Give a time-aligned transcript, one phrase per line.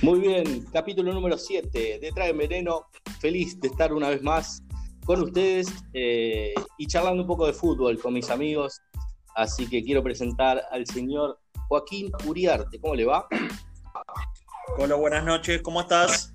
[0.00, 2.86] Muy bien, capítulo número 7 de Trae Veneno.
[3.18, 4.62] Feliz de estar una vez más
[5.04, 8.80] con ustedes eh, y charlando un poco de fútbol con mis amigos.
[9.34, 12.80] Así que quiero presentar al señor Joaquín Uriarte.
[12.80, 13.26] ¿Cómo le va?
[14.78, 16.32] Hola, buenas noches, ¿cómo estás?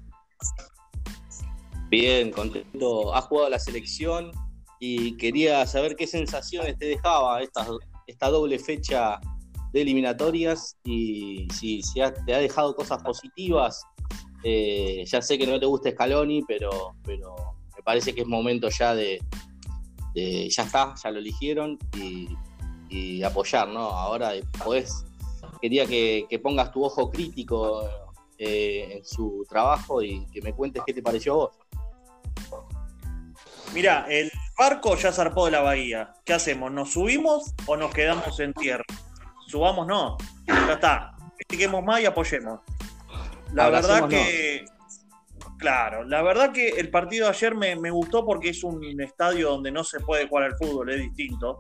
[1.88, 3.16] Bien, contento.
[3.16, 4.32] Ha jugado la selección
[4.82, 7.66] y quería saber qué sensaciones te dejaba esta,
[8.08, 9.22] esta doble fecha
[9.74, 11.82] de eliminatorias y si,
[12.26, 13.84] te ha dejado cosas positivas.
[14.44, 17.36] Eh, ya sé que no te gusta Scaloni, pero, pero
[17.76, 19.20] me parece que es momento ya de,
[20.16, 22.30] ya está, ya lo eligieron y,
[23.24, 23.80] apoyar, ¿no?
[23.80, 25.04] Ahora pues
[25.60, 27.90] quería que, pongas tu ojo crítico
[28.38, 31.58] eh, en su trabajo y que me cuentes qué te pareció vos.
[33.74, 36.14] Mira, el barco ya zarpó de la bahía.
[36.24, 36.72] ¿Qué hacemos?
[36.72, 38.84] ¿Nos subimos o nos quedamos en tierra?
[39.48, 40.18] Subamos no.
[40.48, 41.16] Ya está.
[41.38, 42.60] Critiquemos más y apoyemos.
[43.54, 44.66] La verdad que.
[45.58, 49.72] Claro, la verdad que el partido de ayer me, gustó porque es un estadio donde
[49.72, 51.58] no se puede jugar al fútbol, es distinto.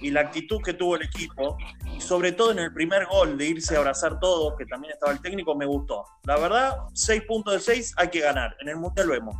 [0.00, 1.56] Y la actitud que tuvo el equipo,
[1.94, 5.12] y sobre todo en el primer gol de irse a abrazar todos, que también estaba
[5.12, 6.04] el técnico, me gustó.
[6.24, 8.56] La verdad, 6 puntos de 6 hay que ganar.
[8.60, 9.36] En el Mundial vemos.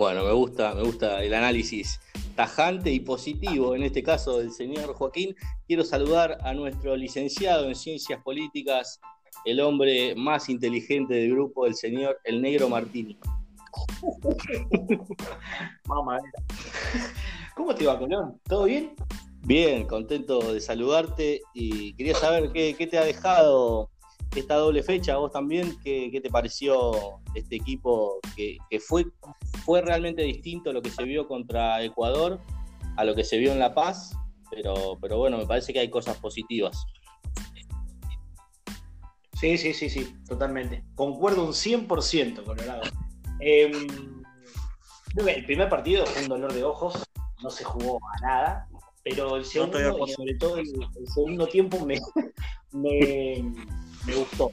[0.00, 2.00] Bueno, me gusta, me gusta el análisis
[2.34, 5.36] tajante y positivo, en este caso del señor Joaquín.
[5.66, 8.98] Quiero saludar a nuestro licenciado en Ciencias Políticas,
[9.44, 13.18] el hombre más inteligente del grupo, el señor El Negro Martini.
[17.54, 18.40] ¿Cómo te va, Colón?
[18.48, 18.94] ¿Todo bien?
[19.42, 23.90] Bien, contento de saludarte y quería saber qué, qué te ha dejado
[24.38, 26.92] esta doble fecha, vos también, ¿qué, te pareció
[27.34, 29.06] este equipo que, fue,
[29.70, 32.40] fue realmente distinto a lo que se vio contra Ecuador,
[32.96, 34.16] a lo que se vio en La Paz?
[34.50, 36.84] Pero, pero bueno, me parece que hay cosas positivas.
[39.34, 40.82] Sí, sí, sí, sí, totalmente.
[40.96, 42.82] Concuerdo un 100%, Colorado.
[43.38, 43.70] Eh,
[45.14, 47.04] el primer partido fue un dolor de ojos,
[47.40, 48.68] no se jugó a nada,
[49.04, 50.66] pero el segundo, y sobre todo el,
[51.14, 52.00] segundo tiempo me,
[52.72, 54.50] me gustó.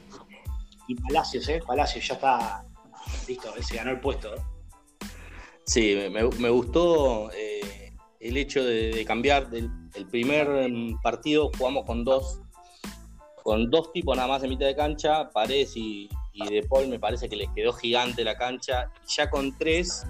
[0.88, 1.60] Y Palacios, ¿eh?
[1.66, 2.64] Palacios ya está
[3.28, 4.36] listo, se ganó el puesto.
[4.36, 4.57] ¿eh?
[5.68, 12.04] Sí, me, gustó eh, el hecho de, cambiar del el primer mm, partido, jugamos con
[12.04, 12.42] dos
[13.44, 16.10] con dos tipos nada más en mitad de cancha, Paredes y,
[16.50, 20.06] De Paul me parece que les quedó gigante la cancha, ya con tres,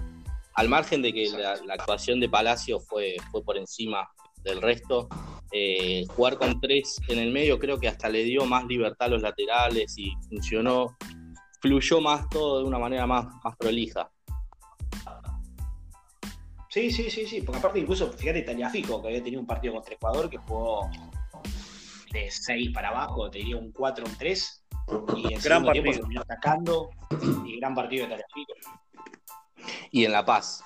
[0.54, 4.08] al margen de que la, la, actuación de Palacio fue, fue por encima
[4.42, 5.08] del resto,
[5.52, 9.10] eh, jugar con tres en el medio creo que hasta le dio más libertad a
[9.10, 10.96] los laterales y funcionó,
[11.60, 14.10] fluyó más todo de una manera más, más prolija.
[16.68, 19.94] Sí, sí, sí, sí, porque aparte incluso, fíjate, Fico que había tenido un partido contra
[19.94, 20.90] Ecuador que jugó
[22.12, 24.64] de 6 para abajo, te diría un 4, un 3,
[25.16, 25.84] y en gran partido.
[25.84, 26.90] tiempo terminó atacando,
[27.46, 28.52] y gran partido de Fico
[29.90, 30.62] Y en La Paz.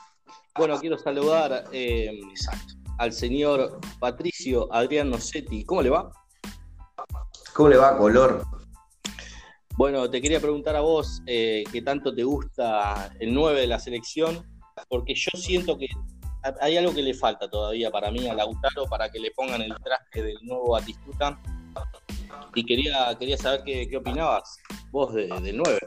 [0.56, 5.64] Bueno, quiero saludar eh, Exacto al señor Patricio Adrián Nocetti.
[5.64, 6.10] ¿Cómo le va?
[7.52, 8.44] ¿Cómo le va, color?
[9.76, 13.78] Bueno, te quería preguntar a vos eh, qué tanto te gusta el 9 de la
[13.78, 14.46] selección,
[14.88, 15.88] porque yo siento que
[16.60, 19.74] hay algo que le falta todavía para mí a Lautaro para que le pongan el
[19.82, 21.38] traje del nuevo Batistuta.
[22.54, 24.58] Y quería, quería saber qué, opinabas
[24.90, 25.78] vos del 9.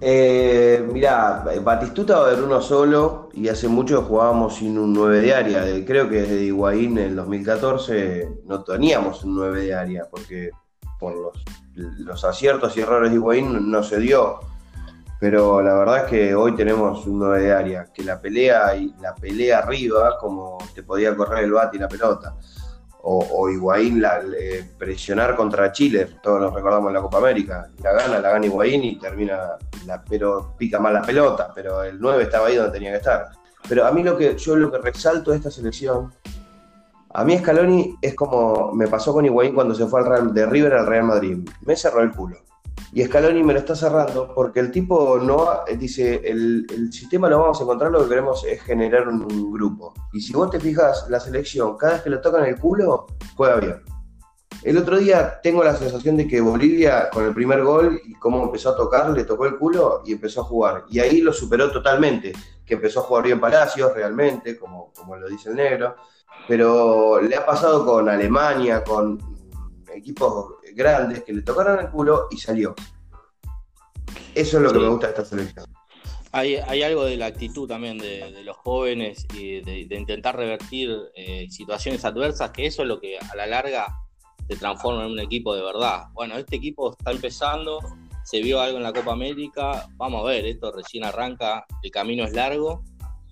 [0.00, 5.20] Eh, mirá, Batistuta va a haber uno solo y hace mucho jugábamos sin un 9
[5.20, 5.84] de área.
[5.84, 10.50] Creo que desde Higuaín en el 2014 no teníamos un 9 de área porque
[10.98, 11.14] por
[12.06, 14.40] los, aciertos y errores de Higuaín no se dio.
[15.24, 18.94] Pero la verdad es que hoy tenemos un 9 de área, que la pelea y
[19.00, 22.36] la pelea arriba como te podía correr el bate y la pelota
[23.00, 24.20] o, o la,
[24.76, 28.84] presionar contra Chile, todos nos recordamos en la Copa América, la gana, la gana Higuaín
[28.84, 32.90] y termina, la, pero pica mal la pelota, pero el 9 estaba ahí donde tenía
[32.90, 33.30] que estar.
[33.66, 36.12] Pero a mí lo que yo lo que resalto de esta selección,
[37.14, 40.44] a mí Scaloni es como me pasó con Higuaín cuando se fue al Real, de
[40.44, 42.36] River al Real Madrid, me cerró el culo.
[42.96, 47.58] Y Scaloni me lo está cerrando porque el tipo no dice, el, sistema lo vamos
[47.58, 49.92] a encontrar, lo que queremos es generar un, grupo.
[50.12, 53.56] Y si vos te fijas, la selección, cada vez que le tocan el culo, juega
[53.56, 53.82] bien.
[54.62, 58.44] El otro día tengo la sensación de que Bolivia, con el primer gol y cómo
[58.44, 60.84] empezó a tocar, le tocó el culo y empezó a jugar.
[60.88, 62.32] Y ahí lo superó totalmente,
[62.64, 65.96] que empezó a jugar bien Palacios realmente, como, como lo dice el negro.
[66.46, 69.18] Pero le ha pasado con Alemania, con
[69.92, 72.74] equipos grandes que le tocaron el culo y salió.
[74.34, 75.66] Eso es lo que me gusta de esta selección.
[76.32, 82.04] Hay, algo de la actitud también de, los jóvenes y de, intentar revertir eh, situaciones
[82.04, 83.86] adversas, que eso es lo que a la larga
[84.48, 86.06] se transforma en un equipo de verdad.
[86.12, 87.78] Bueno, este equipo está empezando,
[88.24, 92.24] se vio algo en la Copa América, vamos a ver, esto recién arranca, el camino
[92.24, 92.82] es largo.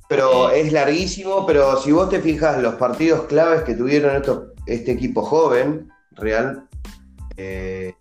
[0.08, 4.22] Pero eh, es larguísimo, pero si vos te fijas los partidos claves que tuvieron
[4.66, 6.68] este equipo joven, Real,
[7.36, 7.94] eh,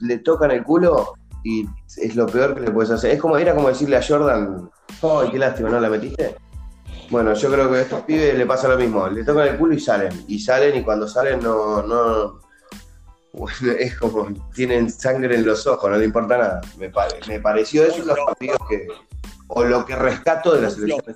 [0.00, 1.66] le tocan el culo y
[1.98, 3.12] es lo peor que le puedes hacer.
[3.12, 4.70] Es como, era como decirle a Jordan,
[5.02, 6.36] ¡ay, qué lástima, no la metiste!
[7.10, 9.74] Bueno, yo creo que a estos pibes le pasa lo mismo, le tocan el culo
[9.74, 12.40] y salen, y salen y cuando salen no, no,
[13.78, 16.60] es como tienen sangre en los ojos, no le importa nada.
[16.78, 16.92] Me,
[17.28, 18.86] me pareció eso los partidos que,
[19.48, 21.14] o lo que rescato de la selección de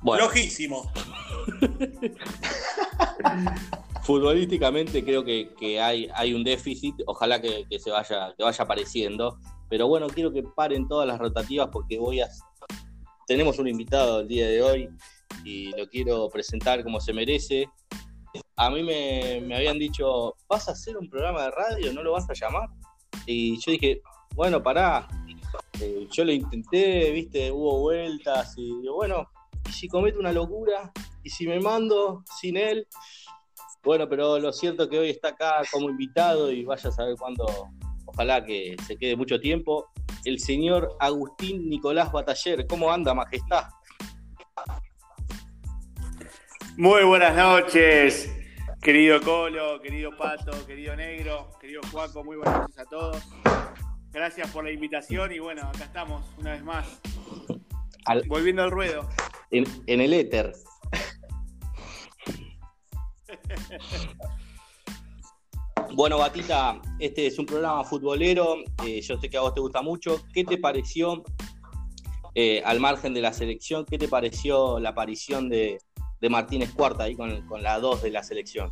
[0.00, 0.24] Bueno.
[0.24, 0.90] Lojísimo.
[4.04, 9.38] Futbolísticamente creo que, hay, un déficit, ojalá que, se vaya, que apareciendo.
[9.70, 12.28] Pero bueno, quiero que paren todas las rotativas porque voy a.
[13.26, 14.90] Tenemos un invitado el día de hoy
[15.42, 17.66] y lo quiero presentar como se merece.
[18.56, 21.92] A mí me, habían dicho, ¿vas a hacer un programa de radio?
[21.94, 22.68] ¿No lo vas a llamar?
[23.24, 24.02] Y yo dije,
[24.34, 25.08] bueno, pará.
[25.80, 29.30] Eh, yo lo intenté, viste, hubo vueltas y digo, bueno,
[29.66, 30.92] ¿y si cometo una locura?
[31.22, 32.86] ¿Y si me mando sin él?
[33.84, 37.16] Bueno, pero lo cierto es que hoy está acá como invitado y vaya a saber
[37.18, 37.46] cuándo,
[38.06, 39.90] ojalá que se quede mucho tiempo,
[40.24, 42.66] el señor Agustín Nicolás Bataller.
[42.66, 43.64] ¿Cómo anda, Majestad?
[46.78, 48.34] Muy buenas noches,
[48.80, 53.22] querido Colo, querido Pato, querido Negro, querido Juaco, muy buenas noches a todos.
[54.12, 57.00] Gracias por la invitación y bueno, acá estamos una vez más.
[58.28, 59.08] Volviendo al ruedo.
[59.50, 60.54] En, en el éter.
[65.94, 68.56] Bueno, Batita, este es un programa futbolero.
[68.84, 70.20] Eh, yo sé que a vos te gusta mucho.
[70.32, 71.22] ¿Qué te pareció,
[72.34, 75.78] eh, al margen de la selección, qué te pareció la aparición de,
[76.28, 78.70] Martínez Cuarta ahí con, la 2 de la selección?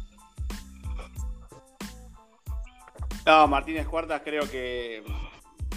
[3.25, 5.05] No, Martínez Cuarta creo que,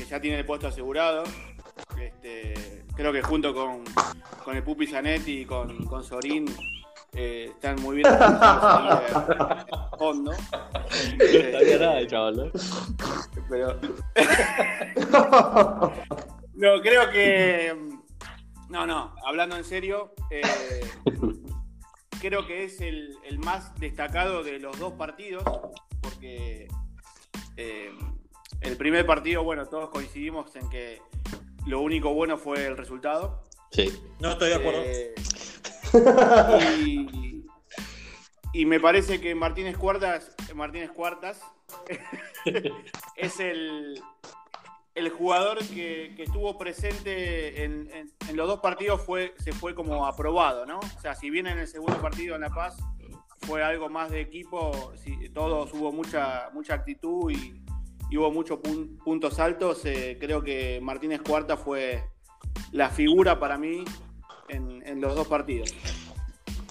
[0.09, 1.25] ya tiene el puesto asegurado.
[2.01, 3.83] Este, creo que junto con,
[4.55, 6.45] el Pupi Zanetti y con, con Sorín
[7.13, 8.07] eh, están muy bien
[9.97, 10.31] fondo.
[10.31, 11.99] No estaría nada.
[13.49, 13.79] Pero.
[16.55, 17.75] no, creo que.
[18.69, 20.41] No, no, hablando en serio, eh,
[22.19, 25.43] creo que es el, más destacado de los dos partidos,
[26.01, 26.67] porque
[27.57, 27.91] eh,
[28.61, 31.01] el primer partido, bueno, todos coincidimos en que
[31.67, 33.43] lo único bueno fue el resultado.
[33.71, 33.93] Sí.
[34.19, 34.81] No estoy de acuerdo.
[38.53, 41.41] Y, me parece que Martínez Cuartas, Martínez Cuartas
[43.17, 44.01] es el,
[45.17, 47.89] jugador que, estuvo presente en,
[48.33, 50.79] los dos partidos fue, se fue como aprobado, ¿no?
[50.79, 52.77] O sea, si bien en el segundo partido en La Paz
[53.41, 57.61] fue algo más de equipo, si, todos hubo mucha, mucha actitud y,
[58.15, 58.59] hubo muchos
[59.03, 62.09] puntos altos, eh, creo que Martínez Cuarta fue
[62.71, 63.83] la figura para mí
[64.49, 65.73] en, los dos partidos.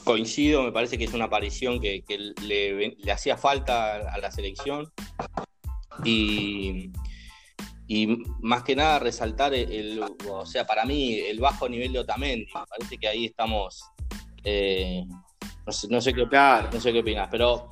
[0.04, 2.04] Coincido, me parece que es una aparición que,
[2.42, 4.92] le, hacía falta a la selección.
[6.04, 6.90] Y,
[7.86, 12.46] y más que nada resaltar el, o sea, para mí el bajo nivel de Otamendi,
[12.46, 13.84] me parece que ahí estamos,
[14.42, 15.04] eh,
[15.66, 17.70] no, sé, no, sé, qué, no sé qué opinas, pero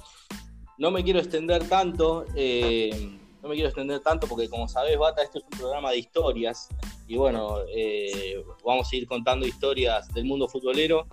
[0.78, 5.22] no me quiero extender tanto, eh, no me quiero extender tanto porque como sabés, Bata,
[5.22, 6.68] esto es un programa de historias
[7.08, 11.06] y bueno, eh, vamos a ir contando historias del mundo futbolero.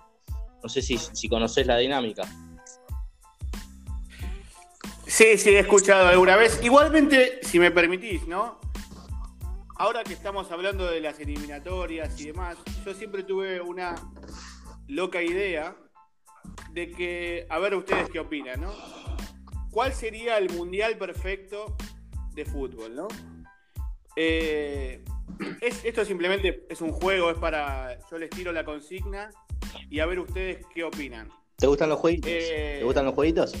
[0.62, 2.22] No sé si, si conoces la dinámica.
[5.06, 6.60] Sí, sí, he escuchado alguna vez.
[6.62, 8.60] Igualmente, si me permitís, ¿no?
[9.76, 13.94] Ahora que estamos hablando de las eliminatorias y demás, yo siempre tuve una
[14.86, 15.76] loca idea
[16.70, 18.72] de que, a ver ustedes qué opinan, ¿no?
[19.70, 21.76] ¿Cuál sería el mundial perfecto
[22.34, 23.08] de fútbol, ¿no?
[24.16, 25.04] Eh,
[25.60, 27.98] esto simplemente es un juego, es para.
[28.10, 29.30] Yo les tiro la consigna
[29.88, 31.30] y a ver ustedes qué opinan.
[31.56, 32.30] ¿Te gustan los jueguitos?
[32.32, 33.52] Eh, ¿Te gustan los jueguitos?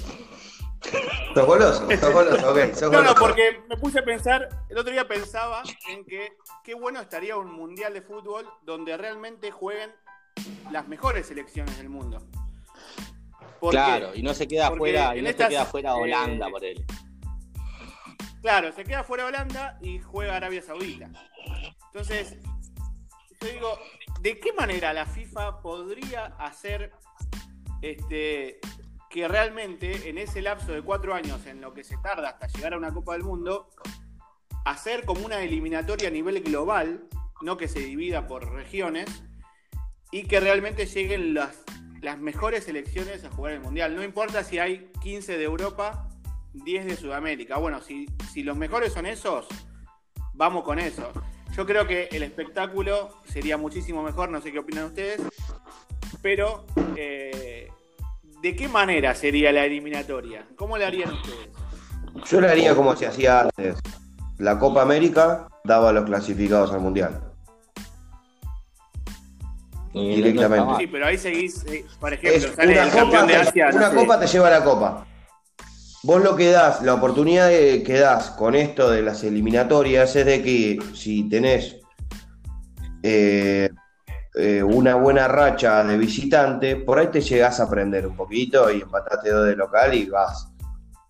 [1.34, 1.86] ¿Sos goloso?
[1.96, 2.50] ¿Sos goloso?
[2.50, 2.58] Ok,
[2.92, 6.32] No, no, porque me puse a pensar, el otro día pensaba en que
[6.64, 9.90] qué bueno estaría un mundial de fútbol donde realmente jueguen
[10.70, 12.26] las mejores selecciones del mundo.
[13.70, 16.84] claro, y no se queda afuera, y no se queda afuera Holanda por él.
[18.42, 21.10] Claro, se queda fuera Holanda y juega Arabia Saudita.
[21.86, 22.36] Entonces,
[23.40, 23.78] yo digo,
[24.20, 26.92] ¿de qué manera la FIFA podría hacer
[27.82, 28.60] este,
[29.10, 32.74] que realmente en ese lapso de cuatro años, en lo que se tarda hasta llegar
[32.74, 33.70] a una Copa del Mundo,
[34.64, 37.08] hacer como una eliminatoria a nivel global,
[37.42, 39.22] no que se divida por regiones,
[40.12, 41.64] y que realmente lleguen las
[42.00, 43.94] las mejores selecciones a jugar el Mundial.
[43.94, 46.08] No importa si hay 15 de Europa,
[46.52, 47.58] 10 de Sudamérica.
[47.58, 49.46] Bueno, si, si los mejores son esos,
[50.34, 51.10] vamos con eso.
[51.56, 55.20] Yo creo que el espectáculo sería muchísimo mejor, no sé qué opinan ustedes,
[56.22, 56.64] pero
[56.96, 57.68] eh,
[58.40, 60.46] ¿de qué manera sería la eliminatoria?
[60.56, 61.48] ¿Cómo la harían ustedes?
[62.26, 63.76] Yo la haría como se hacía antes.
[64.38, 67.20] La Copa América daba a los clasificados al Mundial.
[69.92, 70.74] Directamente.
[70.78, 73.70] Sí, pero ahí seguís, eh, por ejemplo, Es sale una el campeón copa, de Asia.
[73.70, 73.96] no una sé.
[73.96, 75.06] copa te lleva a la copa.
[76.02, 80.42] Vos lo que das, la oportunidad que das con esto de las eliminatorias es de
[80.42, 81.76] que si tenés
[83.02, 83.68] eh,
[84.34, 88.80] eh, una buena racha de visitante, por ahí te llegás a aprender un poquito y
[88.80, 90.48] empataste dos de local y vas.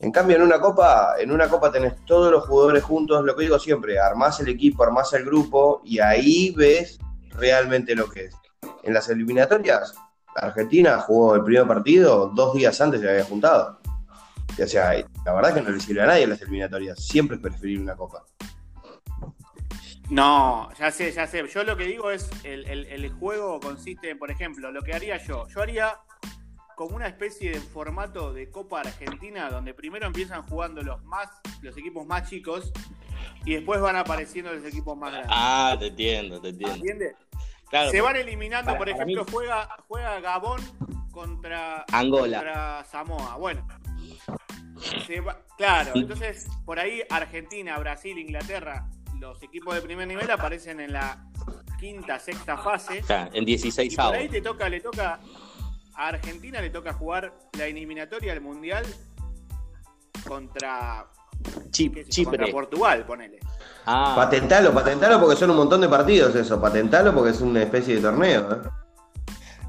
[0.01, 3.45] En cambio, en una copa, en una copa tenés todos los jugadores juntos, lo que
[3.45, 6.99] digo siempre, armás el equipo, armás el grupo y ahí ves
[7.37, 8.35] realmente lo que es.
[8.83, 9.95] En las eliminatorias,
[10.35, 13.80] Argentina jugó el primer partido, dos días antes se había juntado.
[14.59, 14.93] O sea,
[15.25, 16.99] la verdad es que no le sirve a nadie las eliminatorias.
[17.05, 18.25] Siempre es preferir una copa.
[20.11, 21.47] No, ya sé, ya sé.
[21.49, 24.93] Yo lo que digo es, el, el- el juego consiste en, por ejemplo, lo que
[24.93, 25.47] haría yo.
[25.49, 25.99] Yo haría
[26.75, 31.29] como una especie de formato de Copa Argentina, donde primero empiezan jugando los más,
[31.63, 32.73] los equipos más chicos,
[33.45, 35.31] y después van apareciendo los equipos más grandes.
[35.33, 36.75] Ah, te entiendo, te entiendo.
[36.77, 37.15] ¿Entiendes?
[37.69, 40.61] Claro, Se van eliminando, Para- por ejemplo, mí- juega, juega Gabón
[41.13, 42.39] contra, Angola.
[42.39, 43.37] contra Samoa.
[43.37, 43.65] Bueno.
[45.07, 50.81] Se va- claro, entonces por ahí Argentina, Brasil, Inglaterra, los equipos de primer nivel aparecen
[50.81, 51.25] en la
[51.79, 53.01] quinta, sexta fase.
[53.03, 55.21] O sea, en 16 Y por ahí te toca, le toca
[55.95, 58.85] a Argentina le toca jugar la eliminatoria del mundial
[60.27, 61.07] contra,
[61.71, 62.53] Chip- qué sé yo, contra Chipre.
[62.53, 63.39] Portugal, ponele.
[63.87, 66.61] Ah, Patentalo, patentalo porque son un montón de partidos eso.
[66.61, 68.53] Patentalo porque es una especie de torneo.
[68.53, 68.69] ¿eh?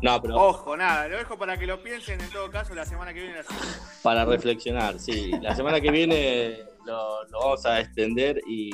[0.02, 3.14] No, pero Ojo, nada, lo dejo para que lo piensen en todo caso la semana
[3.14, 3.38] que viene.
[3.38, 3.66] la semana.
[4.04, 5.32] para reflexionar, sí.
[5.42, 8.72] La semana que viene lo, lo vamos a extender y,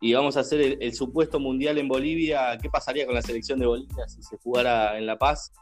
[0.00, 2.56] y vamos a hacer el, el supuesto mundial en Bolivia.
[2.60, 5.52] ¿Qué pasaría con la selección de Bolivia si se jugara en La Paz?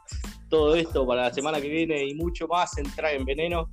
[0.49, 3.69] Todo esto para la semana que viene y mucho más entrar en veneno.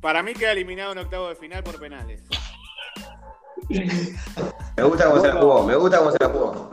[0.00, 2.22] Para mí queda eliminado en octavo de final por penales.
[3.68, 6.70] Me gusta cómo se la jugó, me gusta cómo se la jugó.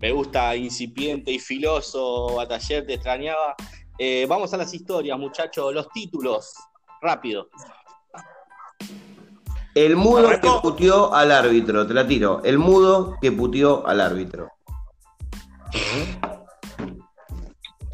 [0.00, 3.54] Me gusta incipiente y filoso, Bataller, te extrañaba.
[3.98, 6.54] Eh, vamos a las historias, muchachos, los títulos,
[7.02, 7.48] rápido.
[9.74, 12.42] El mudo que puteó al árbitro, te la tiro.
[12.44, 14.50] El mudo que puteó al árbitro.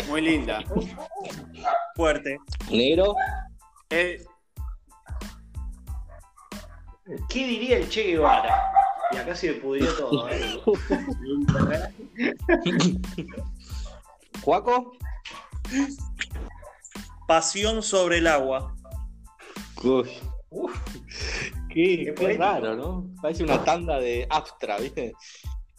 [0.08, 0.62] Muy linda.
[1.96, 2.38] Fuerte.
[2.70, 3.14] Negro,
[3.90, 4.24] El-
[7.28, 8.72] ¿Qué diría el Che Guevara?
[9.12, 10.28] Y acá se me pudrió todo.
[10.30, 10.60] ¿eh?
[14.42, 14.92] Juaco.
[17.26, 18.74] Pasión sobre el agua.
[19.82, 20.08] Uy.
[21.68, 23.06] Qué, Qué raro, ¿no?
[23.20, 25.12] Parece una tanda de Astra, ¿viste?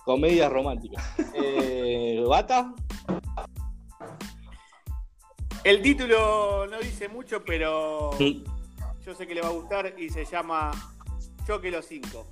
[0.04, 1.02] Comedia romántica.
[1.34, 2.74] Eh, ¿Bata?
[5.64, 8.44] el título no dice mucho, pero Mm.
[9.06, 10.72] yo sé que le va a gustar y se llama
[11.46, 12.26] Choque los cinco.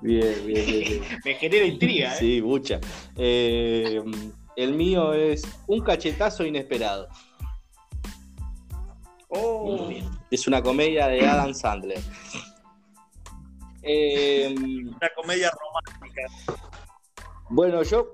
[0.00, 0.66] Bien, bien, bien.
[0.66, 1.02] bien.
[1.24, 2.18] Me genera intriga, ¿eh?
[2.18, 2.80] Sí, mucha.
[3.16, 4.02] Eh,
[4.56, 7.08] el mío es un cachetazo inesperado.
[9.28, 9.88] Oh,
[10.30, 12.00] Es una comedia de Adam Sandler.
[13.82, 16.22] Eh, Una comedia romántica.
[17.50, 18.06] bueno, yo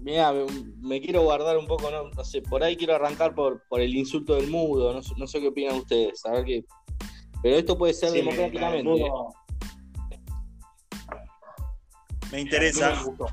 [0.00, 0.44] mira, me,
[0.80, 3.94] me quiero guardar un poco, no, no sé, por ahí quiero arrancar por, por el
[3.96, 6.64] insulto del mudo, no, sé- no sé qué opinan ustedes, a ver qué.
[7.44, 8.90] Pero esto puede ser sí, democráticamente.
[8.90, 9.12] el ¿eh?
[12.32, 12.94] Me interesa.
[13.04, 13.26] me.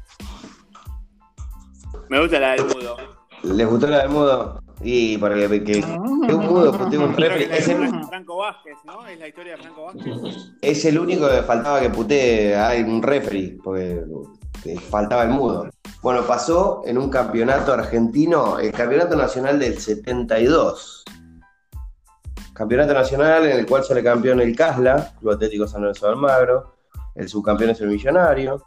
[2.10, 2.98] Me gusta la del mudo.
[3.44, 4.62] ¿Les gustó la del mudo?
[4.84, 7.44] Y para que, que, que un mudo putee un refri.
[7.44, 9.08] Es el, Franco Vázquez, ¿no?
[9.08, 10.52] Es la historia de Franco Vázquez.
[10.62, 14.04] es el único que faltaba que putee a un refri, porque
[14.90, 15.70] faltaba el mudo.
[16.02, 21.06] Bueno, pasó en un campeonato argentino, el campeonato nacional del 72.
[22.62, 26.76] Campeonato nacional en el cual sale campeón el Casla, Club Atlético San Lorenzo Almagro,
[27.16, 28.64] el subcampeón es el Millonario.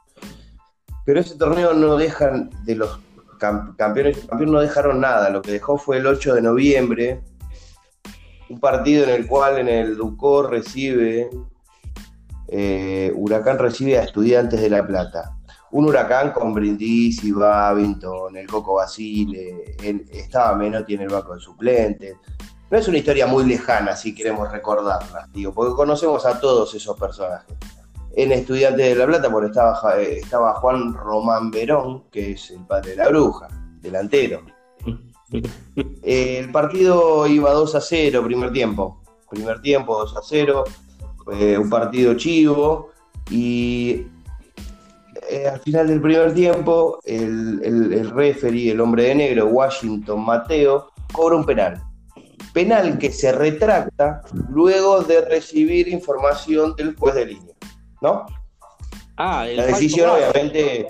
[1.04, 2.98] Pero ese torneo no dejan de los
[3.38, 7.20] cam- campeones, campeones no dejaron nada, lo que dejó fue el 8 de noviembre,
[8.48, 11.30] un partido en el cual en el Ducó recibe,
[12.48, 15.36] eh, Huracán recibe a Estudiantes de La Plata.
[15.70, 21.40] Un Huracán con Brindisi, Babington, el Coco Basile, el, estaba Menotti en el banco de
[21.40, 22.16] suplentes.
[22.74, 26.98] No es una historia muy lejana si queremos recordarla, digo, porque conocemos a todos esos
[26.98, 27.56] personajes.
[28.16, 32.66] en Estudiantes de La Plata, porque estaba, eh, estaba Juan Román Verón, que es el
[32.66, 33.46] padre de la bruja,
[33.80, 34.40] delantero.
[36.02, 39.00] el partido iba 2 a 0, primer tiempo.
[39.30, 40.64] Primer tiempo 2 a 0,
[41.60, 42.90] un partido chivo.
[43.30, 44.04] Y
[45.30, 50.24] eh, al final del primer tiempo, el, el, el referee, el hombre de negro, Washington
[50.24, 51.93] Mateo, cobra un penal.
[52.54, 57.54] Penal que se retracta luego de recibir información del juez de línea.
[58.00, 58.24] ¿No?
[59.16, 60.86] Ah, la decisión, obviamente.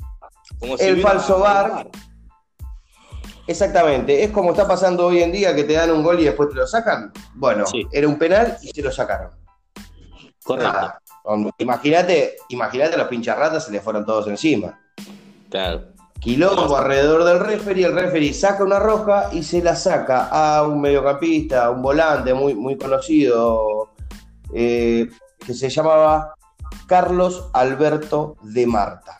[0.79, 1.89] el falso bar.
[3.47, 6.51] Exactamente, es como está pasando hoy en día que te dan un gol y después
[6.51, 7.13] te lo sacan.
[7.35, 9.31] Bueno, era un penal y se lo sacaron.
[10.43, 10.93] Correcto.
[11.59, 14.79] Imagínate, imagínate los pincharratas se le fueron todos encima.
[15.51, 15.94] Claro.
[16.25, 20.81] Quilombo alrededor del referee, el referee saca una roja y se la saca a un
[20.81, 23.91] mediocampista, a un volante muy, muy conocido,
[24.55, 25.07] eh,
[25.45, 26.35] que se llamaba
[26.87, 29.19] Carlos Alberto de Marta.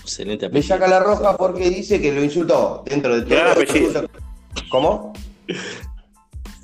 [0.00, 3.36] Excelente Le saca la roja porque dice que lo insultó dentro de todo.
[3.36, 4.10] Gran apellido.
[4.68, 5.12] ¿Cómo?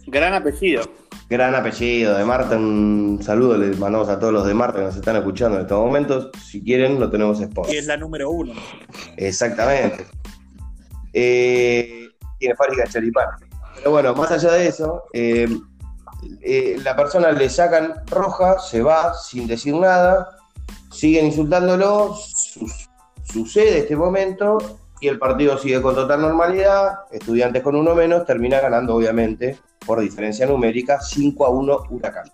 [0.08, 0.82] Gran apellido.
[1.30, 2.56] Gran apellido de Marta.
[2.56, 5.78] Un saludo les mandamos a todos los de Marta que nos están escuchando en estos
[5.78, 6.30] momentos.
[6.44, 7.70] Si quieren, lo tenemos spot.
[7.70, 8.52] Y es la número uno.
[9.16, 10.08] Exactamente.
[11.12, 13.12] Eh, tiene fábrica de.
[13.76, 15.48] Pero bueno, más allá de eso, eh,
[16.42, 20.36] eh, la persona le sacan roja, se va sin decir nada,
[20.90, 22.16] siguen insultándolo,
[23.22, 24.58] sucede este momento
[25.00, 30.00] y el partido sigue con total normalidad, estudiantes con uno menos, termina ganando obviamente por
[30.00, 32.30] diferencia numérica 5 a 1 Huracán.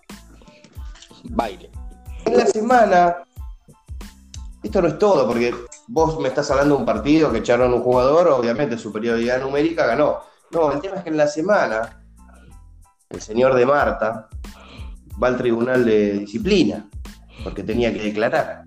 [1.23, 1.69] Baile.
[2.25, 3.17] En la semana,
[4.61, 5.53] esto no es todo, porque
[5.87, 10.19] vos me estás hablando de un partido que echaron un jugador, obviamente superioridad numérica ganó.
[10.51, 12.03] No, el tema es que en la semana
[13.09, 14.27] el señor de Marta
[15.21, 16.89] va al tribunal de disciplina,
[17.43, 18.65] porque tenía que declarar.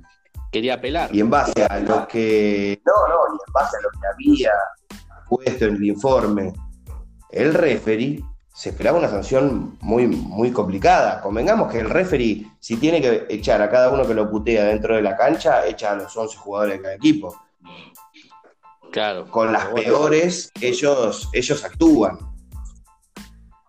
[0.50, 1.14] Quería apelar.
[1.14, 2.82] Y en base a lo que.
[2.84, 4.50] No, no, y en base a lo que había
[5.28, 6.52] puesto en el informe
[7.30, 8.24] el referee,
[8.60, 11.22] se esperaba una sanción muy, muy complicada.
[11.22, 14.96] Convengamos que el referee, si tiene que echar a cada uno que lo putea dentro
[14.96, 17.34] de la cancha, echa a los 11 jugadores de cada equipo.
[18.92, 19.30] Claro.
[19.30, 22.18] Con las peores, ellos, ellos actúan.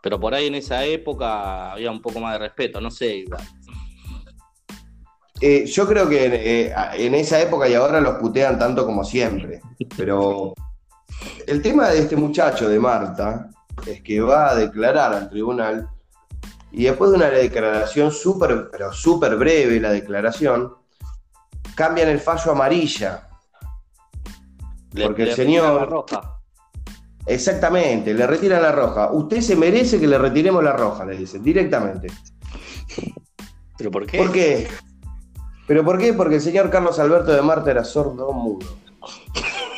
[0.01, 3.47] Pero por ahí en esa época había un poco más de respeto, no sé, igual.
[5.39, 9.61] Eh, yo creo que eh, en esa época y ahora los putean tanto como siempre.
[9.95, 10.53] Pero
[11.47, 13.49] el tema de este muchacho de Marta
[13.85, 15.89] es que va a declarar al tribunal
[16.71, 20.73] y después de una declaración súper, pero súper breve, la declaración,
[21.75, 23.27] cambian el fallo amarilla.
[25.03, 25.89] porque el señor.
[25.89, 26.37] roja.
[27.25, 29.11] Exactamente, le retiran la roja.
[29.11, 32.07] Usted se merece que le retiremos la roja, le dicen, directamente.
[33.77, 34.17] ¿Pero por qué?
[34.17, 34.67] ¿Por qué?
[35.67, 36.13] ¿Pero por qué?
[36.13, 38.65] Porque el señor Carlos Alberto de Marta era sordo mudo.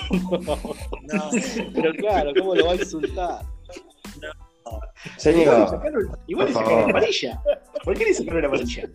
[0.11, 1.29] no,
[1.73, 3.52] pero claro, ¿cómo lo va a insultar?
[5.17, 5.81] Señor.
[6.27, 7.41] Igual le sacaron, amarilla.
[7.83, 8.89] ¿Por qué le sacaron la amarilla?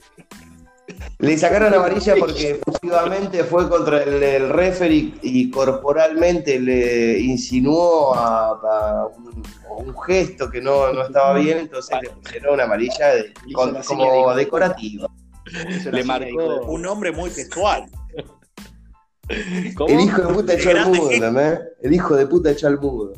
[1.18, 9.08] Le sacaron amarilla porque efusivamente fue contra el, referee y corporalmente le insinuó a,
[9.76, 13.12] un, gesto que no, estaba bien, entonces le pusieron una amarilla
[13.86, 15.08] como decorativa.
[15.90, 17.86] Le marcó un hombre muy gestual.
[19.28, 21.40] El hijo de puta echó al mudo, ¿no?
[21.82, 23.12] El hijo de puta echó al mudo.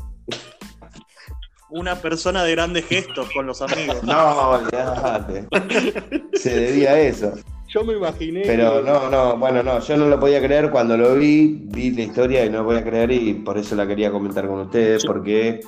[1.70, 4.02] Una persona de grandes gestos con los amigos.
[4.02, 5.46] No, olvídate.
[6.34, 7.32] Se debía a eso.
[7.68, 8.42] Yo me imaginé.
[8.44, 12.02] Pero no, no, bueno, no, yo no lo podía creer cuando lo vi, vi la
[12.02, 15.60] historia y no lo podía creer y por eso la quería comentar con ustedes, porque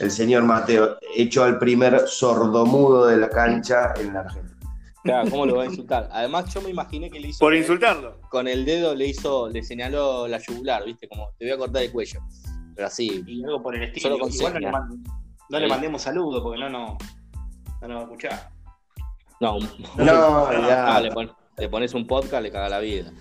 [0.00, 4.58] el señor Mateo echó al primer sordomudo de la cancha en la Argentina.
[5.02, 6.08] Claro, ¿cómo lo va a insultar?
[6.12, 7.38] Además, yo me imaginé que le hizo.
[7.38, 8.20] Por insultarlo.
[8.28, 11.08] Con el dedo le hizo, le señaló la yugular, ¿viste?
[11.08, 12.20] Como te voy a cortar el cuello.
[12.74, 13.24] Pero así.
[13.26, 14.16] Y algo por el estilo.
[14.28, 14.68] Igual no, le,
[15.50, 16.98] mandemos saludos porque no, no,
[17.80, 18.50] no nos va a escuchar.
[19.40, 19.58] No,
[19.96, 21.00] no, ya.
[21.00, 23.12] le, pones un podcast, le caga la vida.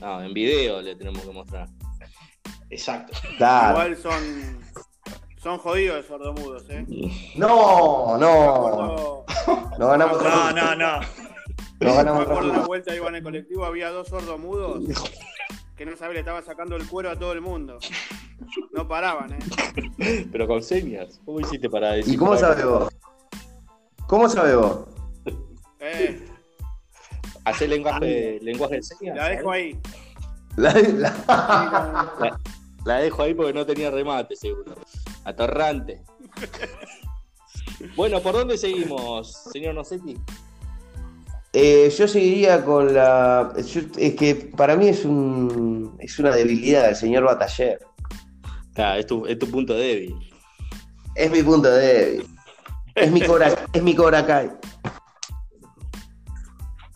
[0.00, 1.68] No, en video le tenemos que mostrar.
[2.70, 3.16] Exacto.
[3.36, 4.60] Igual son
[5.42, 6.84] son jodidos sordomudos, ¿eh?
[7.34, 9.24] No, no.
[9.78, 11.00] No ganamos No, no, no.
[11.80, 14.84] No ganamos Por la vuelta iba en el colectivo, había dos sordomudos
[15.80, 17.78] que no sabía, le estaba sacando el cuero a todo el mundo.
[18.72, 20.28] No paraban, ¿eh?
[20.32, 21.20] Pero con señas.
[21.24, 22.14] ¿Cómo hiciste para decir?
[22.14, 22.88] ¿Y cómo sabes vos?
[24.06, 24.80] ¿Cómo sabes vos?
[25.80, 26.26] Eh.
[27.44, 29.16] ¿Hacer lenguaje, lenguaje de señas?
[29.16, 29.78] La dejo ahí.
[30.56, 32.38] La, la...
[32.84, 34.74] la dejo ahí porque no tenía remate, seguro.
[35.24, 36.02] Atorrante.
[37.96, 40.18] bueno, ¿por dónde seguimos, señor Nocetti?
[41.52, 43.52] Eh, yo seguiría con la.
[43.56, 47.80] es que para mí es un es una debilidad el señor Bataller.
[48.74, 50.16] Claro, es tu, es tu punto débil.
[51.14, 52.26] Es mi punto débil.
[52.94, 54.50] Es mi Cobra, es mi Cobra Kai.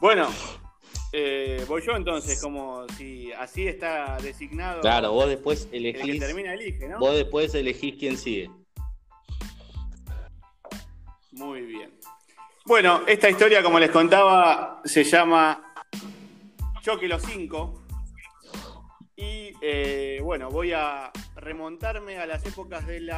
[0.00, 0.28] Bueno,
[1.12, 4.80] eh, voy yo entonces, como si así está designado.
[4.80, 6.02] Claro, vos después elegís.
[6.02, 6.98] El que termina elige, ¿no?
[6.98, 8.50] Vos después elegís quién sigue.
[11.32, 11.90] Muy bien.
[12.66, 15.74] Bueno, esta historia, como les contaba, se llama
[16.82, 17.82] Choque los 5.
[19.16, 21.10] Y eh, bueno, voy a
[21.44, 23.10] remontarme a las épocas del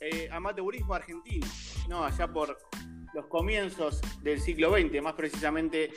[0.00, 1.46] eh, amateurismo argentino,
[1.88, 2.04] ¿no?
[2.04, 2.58] allá por
[3.14, 5.90] los comienzos del siglo XX, más precisamente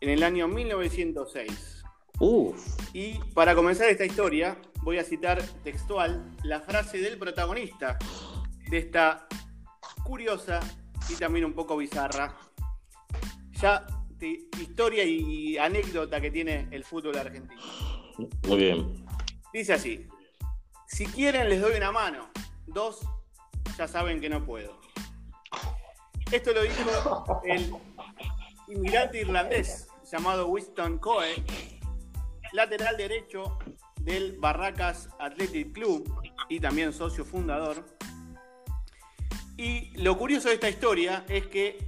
[0.00, 1.84] en el año 1906.
[2.92, 7.98] Y para comenzar esta historia, voy a citar textual la frase del protagonista
[8.70, 9.26] de esta
[10.04, 10.60] curiosa
[11.10, 12.34] y también un poco bizarra
[13.60, 13.86] ya
[14.60, 17.60] historia y anécdota que tiene el fútbol argentino.
[18.46, 19.04] Muy bien.
[19.52, 20.06] Dice así,
[20.86, 22.30] si quieren les doy una mano,
[22.66, 23.00] dos
[23.76, 24.80] ya saben que no puedo.
[26.30, 27.74] Esto lo dijo el
[28.68, 31.44] inmigrante irlandés llamado Winston Coe,
[32.52, 33.58] lateral derecho
[34.00, 37.84] del Barracas Athletic Club y también socio fundador.
[39.56, 41.86] Y lo curioso de esta historia es que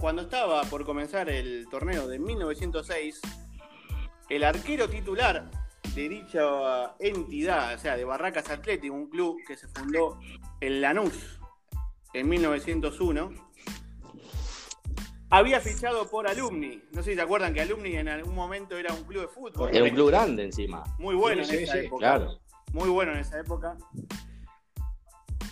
[0.00, 3.20] cuando estaba por comenzar el torneo de 1906,
[4.28, 5.50] el arquero titular
[5.94, 10.18] de dicha entidad, o sea, de Barracas Athletic, un club que se fundó
[10.60, 11.40] en Lanús
[12.12, 13.32] en 1901,
[15.30, 16.82] había fichado por Alumni.
[16.92, 19.70] No sé si se acuerdan que Alumni en algún momento era un club de fútbol.
[19.72, 20.84] Era un club grande encima.
[20.98, 21.98] Muy bueno en esa época.
[21.98, 22.38] Claro.
[22.72, 23.76] Muy bueno en esa época.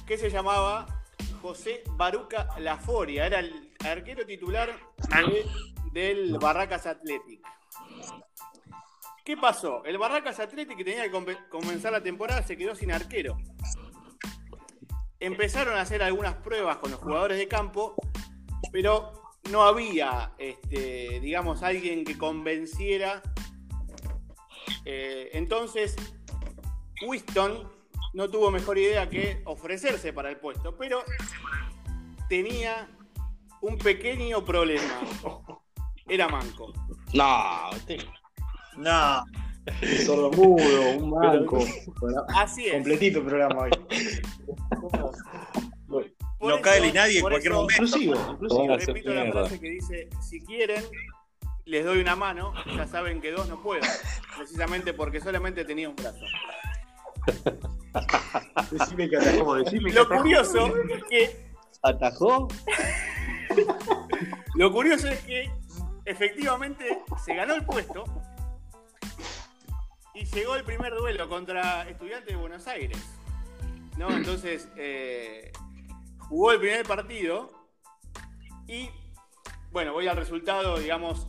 [0.06, 1.02] Que se llamaba
[1.40, 3.26] José Baruca Laforia.
[3.26, 4.70] Era el arquero titular
[5.92, 7.40] del Barracas Athletic.
[9.24, 9.84] ¿Qué pasó?
[9.84, 13.38] El Barracas Athletic, que tenía que comenzar la temporada, se quedó sin arquero.
[15.20, 17.94] Empezaron a hacer algunas pruebas con los jugadores de campo,
[18.72, 19.12] pero
[19.50, 23.22] no había, este, digamos, alguien que convenciera.
[24.84, 25.94] Eh, entonces,
[27.06, 27.70] Winston
[28.14, 31.04] no tuvo mejor idea que ofrecerse para el puesto, pero
[32.28, 32.88] tenía
[33.60, 35.00] un pequeño problema.
[36.08, 36.72] Era manco.
[37.14, 37.70] No,
[38.76, 39.24] no.
[40.04, 41.64] Sordomudo, un manco.
[42.34, 42.72] Así es.
[42.74, 43.70] Completito el programa hoy.
[46.40, 47.74] no cae ni nadie en cualquier momento.
[47.74, 48.76] Inclusivo, inclusivo.
[48.76, 50.82] Repito la frase que dice, si quieren,
[51.64, 53.82] les doy una mano, ya saben que dos no puedo.
[54.36, 56.24] Precisamente porque solamente tenía un brazo.
[58.70, 61.52] decime que atajó, decime Lo curioso es que...
[61.82, 62.48] ¿Atajó?
[64.54, 65.50] Lo curioso es que
[66.04, 66.84] efectivamente
[67.24, 68.04] se ganó el puesto
[70.14, 72.98] y llegó el primer duelo contra Estudiantes de Buenos Aires.
[73.96, 74.10] ¿no?
[74.10, 75.52] Entonces eh,
[76.18, 77.50] jugó el primer partido
[78.66, 78.90] y
[79.70, 81.26] bueno, voy al resultado, digamos,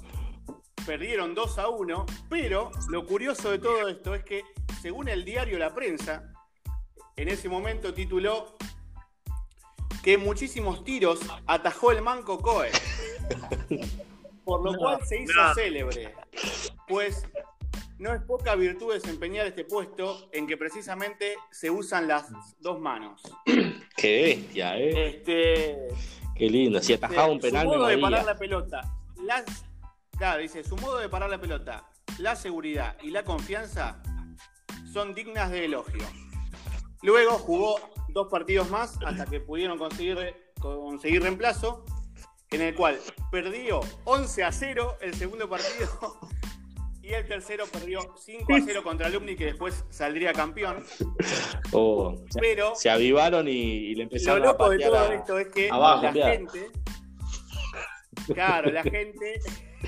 [0.86, 4.44] perdieron 2 a 1, pero lo curioso de todo esto es que
[4.82, 6.34] según el diario La Prensa,
[7.16, 8.58] en ese momento tituló
[10.04, 12.70] que muchísimos tiros atajó el manco Coe.
[14.44, 16.14] Por lo cual se hizo célebre.
[16.86, 17.26] Pues
[18.00, 23.22] no es poca virtud desempeñar este puesto en que precisamente se usan las dos manos.
[23.96, 25.08] Qué bestia, ¿eh?
[25.08, 25.78] Este,
[26.36, 26.82] Qué lindo.
[26.82, 28.82] Si atajaba un penal, su modo de parar la pelota.
[30.18, 34.02] claro, dice, su modo de parar la pelota, la seguridad y la confianza
[34.92, 36.04] son dignas de elogio.
[37.02, 37.80] Luego jugó
[38.10, 41.86] dos partidos más hasta que pudieron conseguir, conseguir reemplazo,
[42.52, 43.00] en el cual
[43.32, 46.20] perdió 11 a 0 el segundo partido
[47.04, 50.86] y el tercero perdió 5 a 0 contra Alumni, que después saldría campeón.
[51.74, 55.68] Oh, Pero se avivaron y, le empezaron lo loco a de todo esto es que
[55.68, 56.72] la gente,
[58.34, 59.40] claro, la gente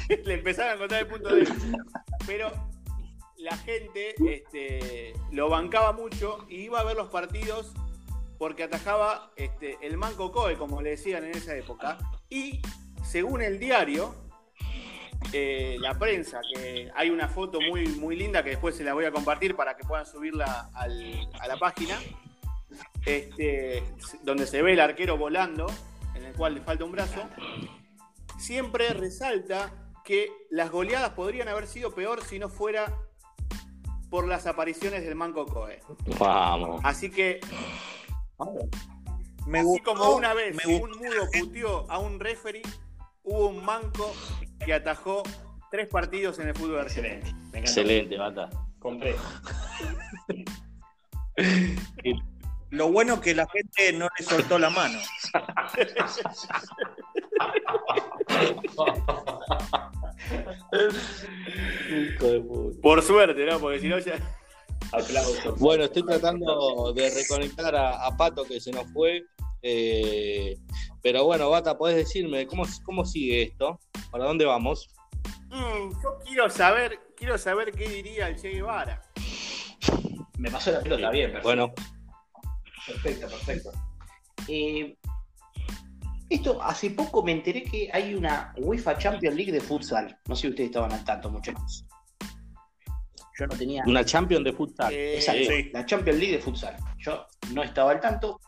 [0.25, 1.47] le empezaron a encontrar el punto de
[2.27, 2.51] pero
[3.37, 7.73] la gente este, lo bancaba mucho y iba a ver los partidos
[8.37, 11.97] porque atajaba este, el Manco Coe, como le decían en esa época.
[12.29, 12.61] Y
[13.03, 14.24] según el diario,
[15.33, 19.05] eh, la prensa, que hay una foto muy, muy linda que después se la voy
[19.05, 21.99] a compartir para que puedan subirla a la página,
[23.05, 23.83] este,
[24.23, 25.67] donde se ve el arquero volando,
[26.15, 27.21] en el cual le falta un brazo,
[28.37, 29.71] siempre resalta
[30.03, 32.93] que las goleadas podrían haber sido peor si no fuera
[34.09, 35.81] por las apariciones del Manco Coe.
[36.19, 36.81] Vamos.
[36.83, 37.41] Así que.
[39.45, 42.63] Me Así como una vez un mudo puteó a un referee,
[43.23, 44.13] hubo un manco
[44.63, 45.23] que atajó
[45.71, 47.15] tres partidos en el fútbol argentino.
[47.15, 47.51] Excelente.
[47.51, 47.59] Me.
[47.59, 48.49] Excelente, Bata.
[48.79, 49.15] Compré.
[52.71, 54.99] Lo bueno que la gente no le soltó la mano.
[62.81, 63.59] Por suerte, ¿no?
[63.59, 64.19] Porque si no ya.
[64.91, 65.57] Aplausos.
[65.59, 69.25] Bueno, estoy tratando de reconectar a, a Pato que se nos fue.
[69.67, 70.57] Eh,
[71.01, 73.79] pero bueno, Bata, ¿podés decirme cómo, cómo sigue esto?
[74.11, 74.87] ¿Para dónde vamos?
[75.49, 79.01] Mm, yo quiero saber, quiero saber qué diría el Che Guevara.
[80.37, 81.47] Me pasó la pelota, bien, perfecto.
[81.47, 81.73] Bueno,
[82.85, 83.71] Perfecto, perfecto.
[84.47, 84.95] Eh,
[86.29, 90.15] esto, hace poco me enteré que hay una UEFA Champions League de futsal.
[90.27, 91.85] No sé si ustedes estaban al tanto, muchachos.
[93.37, 93.83] Yo no tenía.
[93.85, 94.93] una Champion de futsal.
[94.93, 95.69] Eh, Exacto, sí.
[95.73, 96.75] la Champions League de futsal.
[96.99, 98.39] Yo no estaba al tanto.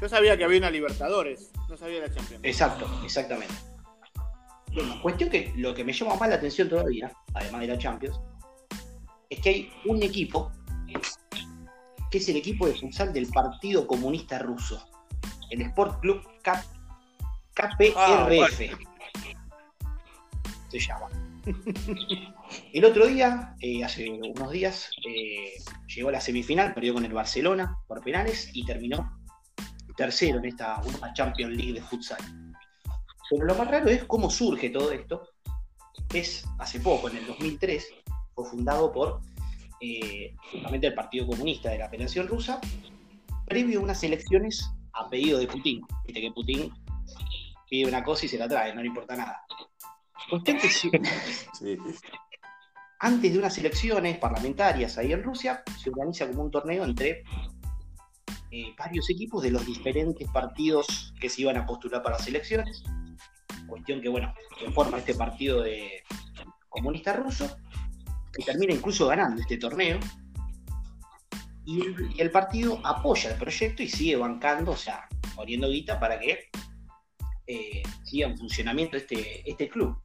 [0.00, 2.44] Yo sabía que había una Libertadores, no sabía la Champions.
[2.44, 3.54] Exacto, exactamente.
[4.72, 8.18] Bueno, cuestión que lo que me llama más la atención todavía, además de la Champions,
[9.28, 10.50] es que hay un equipo
[12.10, 14.84] que es el equipo de futsal del Partido Comunista Ruso,
[15.50, 16.64] el Sport Club K-
[17.54, 17.94] KPRF.
[17.96, 18.48] Ah,
[20.68, 21.08] Se llama.
[22.72, 25.52] El otro día, eh, hace unos días, eh,
[25.94, 29.19] llegó a la semifinal, perdió con el Barcelona por penales y terminó
[29.94, 32.18] tercero en esta UEFA Champions League de futsal.
[33.30, 35.28] Pero lo más raro es cómo surge todo esto.
[36.12, 37.86] Es hace poco, en el 2003,
[38.34, 39.20] fue fundado por
[39.80, 42.60] eh, justamente el Partido Comunista de la Federación Rusa,
[43.46, 45.80] previo a unas elecciones a pedido de Putin.
[46.04, 46.72] Viste que Putin
[47.68, 49.40] pide una cosa y se la trae, no le importa nada.
[50.28, 50.90] Cuestión que si-
[53.00, 57.22] antes de unas elecciones parlamentarias ahí en Rusia, se organiza como un torneo entre
[58.52, 62.82] eh, varios equipos de los diferentes partidos que se iban a postular para las elecciones.
[63.68, 66.02] Cuestión que, bueno, que forma este partido de
[66.68, 67.56] comunista ruso,
[68.32, 70.00] que termina incluso ganando este torneo.
[71.64, 71.82] Y
[72.18, 76.48] el, partido apoya el proyecto y sigue bancando, o sea, poniendo guita para que
[77.46, 79.96] eh, siga en funcionamiento este, este club.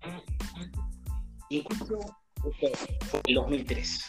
[1.50, 1.98] Incluso
[2.60, 4.06] fue en el 2003.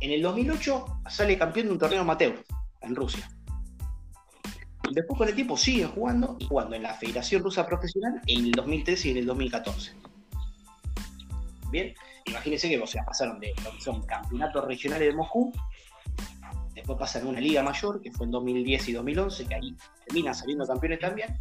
[0.00, 2.42] En el 2008 sale campeón de un torneo amateur
[2.86, 3.28] en Rusia.
[4.92, 9.08] Después con el tiempo sigue jugando jugando en la Federación Rusa Profesional en el 2013
[9.08, 9.92] y en el 2014.
[11.70, 11.94] Bien,
[12.26, 15.52] imagínense que o sea, pasaron de son campeonatos regionales de Moscú,
[16.74, 20.34] después pasan a una liga mayor, que fue en 2010 y 2011, que ahí terminan
[20.34, 21.36] saliendo campeones también,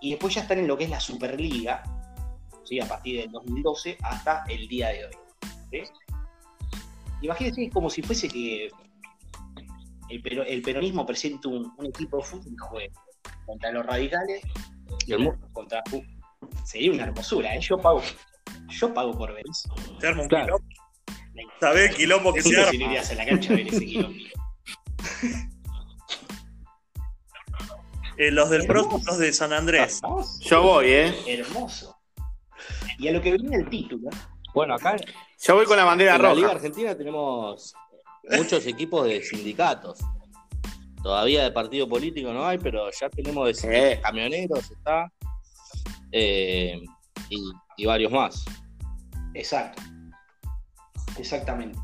[0.00, 1.82] y después ya están en lo que es la Superliga,
[2.64, 2.78] ¿sí?
[2.80, 5.14] a partir del 2012 hasta el día de hoy.
[5.70, 5.82] ¿sí?
[7.22, 8.70] Imagínense es como si fuese que
[10.08, 12.92] el, pero- el peronismo presenta un, un equipo de fútbol y juegue
[13.44, 14.42] contra los radicales,
[15.06, 15.12] Y
[15.52, 15.82] contra
[16.64, 17.60] sería una hermosura, ¿eh?
[17.60, 18.02] yo pago,
[18.68, 19.68] yo pago por ver eso.
[20.00, 20.58] Se arma un Claro.
[20.58, 21.52] quilombo.
[21.60, 22.92] ¿Sabés el quilombo que se Decime si no arma?
[22.92, 24.18] irías a la cancha a ver ese quilombo.
[28.18, 30.00] Eh, los del Pro, los de San Andrés.
[30.02, 31.14] Hermoso, Yo voy, ¿eh?
[31.26, 31.96] hermoso.
[32.98, 34.08] Y a lo que venía el título,
[34.54, 34.96] Bueno, acá
[35.38, 36.56] Yo voy con la bandera en la Liga roja.
[36.56, 37.74] Argentina tenemos
[38.36, 39.98] muchos equipos de sindicatos.
[41.02, 45.12] Todavía de partido político no hay, pero ya tenemos de sindicatos, camioneros, está.
[46.12, 46.80] eh,
[47.30, 47.38] y,
[47.76, 48.44] y varios más.
[49.34, 49.82] Exacto.
[51.18, 51.78] Exactamente.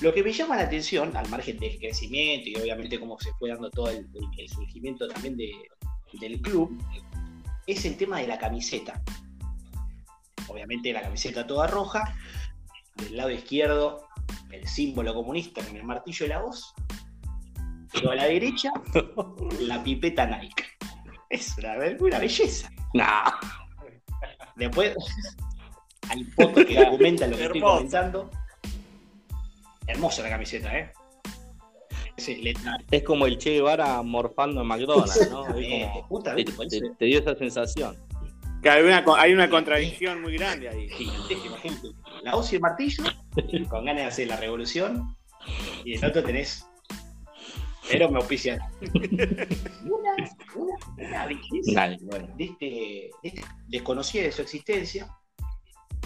[0.00, 3.50] Lo que me llama la atención, al margen del crecimiento y obviamente cómo se fue
[3.50, 5.52] dando todo el, el- el surgimiento también de-
[6.20, 6.76] del club,
[7.66, 9.00] es el tema de la camiseta.
[10.48, 12.16] Obviamente la camiseta toda roja,
[12.96, 14.06] del lado izquierdo
[14.50, 16.74] el símbolo comunista con el martillo y la voz,
[17.92, 18.72] pero a la derecha
[19.60, 20.64] la pipeta Nike.
[21.28, 22.70] Es una, una belleza.
[24.56, 24.94] Después
[26.08, 28.30] hay fotos que documentan lo que estoy comentando.
[29.86, 30.92] Hermosa la camiseta, ¿eh?
[32.90, 35.90] Es como el Che Guevara morfando en McDonald's, Eh,
[36.98, 37.96] te dio esa sensación.
[38.62, 40.88] Que hay una, hay una contradicción muy grande ahí.
[40.90, 41.88] gigantesca, imagínate.
[42.22, 43.04] La hoz y el martillo,
[43.68, 45.16] con ganas de hacer la revolución,
[45.84, 46.64] y el otro tenés.
[47.90, 48.60] Pero me auspician.
[49.82, 50.14] Una,
[50.54, 51.96] una, una belleza.
[52.02, 52.28] Bueno.
[52.36, 55.08] de este, de este- desconocida de su existencia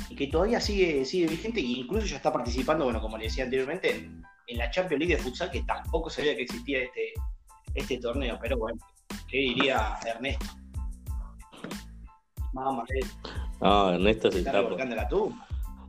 [0.09, 3.45] y que todavía sigue, sigue vigente e incluso ya está participando, bueno, como le decía
[3.45, 7.13] anteriormente, en, en la Champions League de futsal, que tampoco sabía que existía este,
[7.75, 8.79] este torneo, pero bueno,
[9.29, 10.47] ¿qué diría Ernesto?
[12.57, 13.07] Mamá, eh,
[13.61, 15.47] No, Ernesto se está está, por, revolcando la tumba.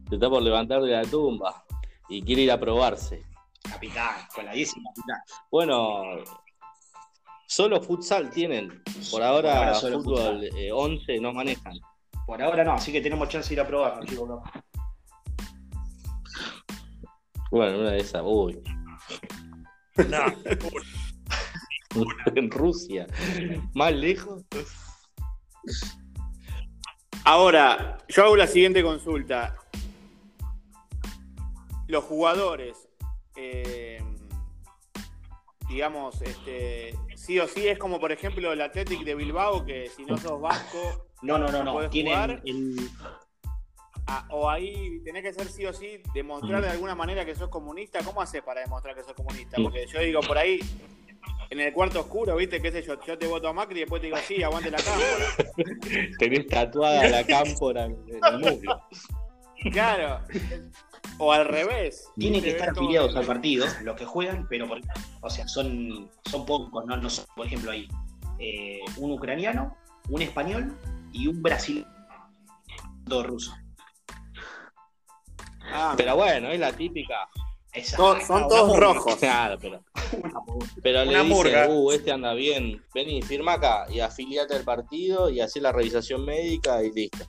[0.10, 1.64] se está por levantar de la tumba
[2.10, 3.24] y quiere ir a probarse.
[3.64, 5.22] Capitán, con la capitán.
[5.50, 6.02] Bueno,
[7.48, 8.84] solo futsal tienen.
[9.12, 11.74] Por ahora, Por ahora solo fútbol eh, 11 no manejan.
[12.26, 14.30] Por ahora no, así que tenemos chance de ir a probarlo, chicos.
[17.50, 18.62] Bueno, una de esas, uy.
[19.96, 20.18] No,
[22.36, 23.08] en Rusia.
[23.74, 24.44] Más lejos.
[27.30, 29.54] Ahora, yo hago la siguiente consulta.
[31.88, 32.88] Los jugadores,
[33.36, 34.02] eh,
[35.68, 40.06] digamos, este, sí o sí es como por ejemplo el Athletic de Bilbao, que si
[40.06, 41.74] no sos vasco, No, no, no, no.
[41.74, 42.42] ¿Puedes Tienen jugar?
[42.46, 42.90] el-
[44.08, 47.50] ah, o ahí tenés que ser sí o sí, demostrar de alguna manera que sos
[47.50, 48.00] comunista.
[48.06, 49.58] ¿Cómo haces para demostrar que sos comunista?
[49.62, 50.62] Porque yo digo por ahí,
[51.50, 52.62] en el cuarto oscuro, ¿viste?
[52.62, 53.00] ¿Qué sé yo?
[53.06, 55.08] Yo te voto a Macri y después te digo, sí, aguante la cámara.
[56.20, 58.82] Tenés tatuada la cámpora en el muslo.
[59.72, 60.22] Claro.
[61.20, 62.10] O al revés.
[62.18, 64.82] Tienen que estar todo- afiliados al partido, los que juegan, pero por-
[65.22, 67.88] o sea, son, son pocos, no, no son, por ejemplo, hay
[68.40, 69.76] eh, un ucraniano,
[70.10, 70.78] un español
[71.12, 71.88] y un brasileño
[73.06, 73.56] dos ruso.
[75.72, 77.28] Ah, Pero bueno, es la típica.
[77.84, 78.94] Son todos murga.
[78.94, 79.16] rojos.
[79.18, 79.84] Claro, pero.
[80.84, 81.68] Pero le Una dicen, murga.
[81.70, 86.24] uh, este anda bien, vení, firma acá y afiliate al partido y hacé la revisación
[86.26, 87.26] médica y listo.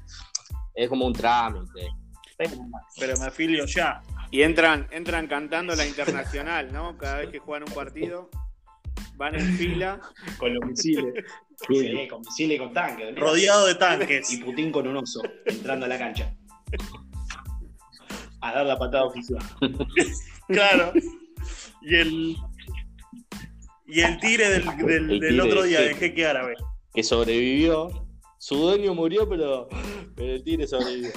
[0.75, 1.89] Es como un trámite.
[2.99, 4.01] pero me afilio ya.
[4.31, 6.97] Y entran, entran cantando la internacional, ¿no?
[6.99, 8.31] Cada vez que juegan un partido,
[9.17, 10.01] van en fila.
[10.39, 11.25] con los misiles.
[11.67, 13.15] Sí, con misiles y con tanques.
[13.15, 13.21] ¿no?
[13.21, 14.31] Rodeado de tanques.
[14.33, 16.33] Y Putin con un oso entrando a la cancha.
[18.41, 19.43] A dar la patada oficial.
[20.49, 20.93] Claro.
[21.83, 22.37] Y el.
[23.87, 26.55] Y el tigre del, del- El del tigre otro día, del jeque árabe.
[26.95, 27.91] Que sobrevivió.
[28.39, 29.69] Su dueño murió, pero,
[30.17, 31.11] pero el tigre sobrevivió.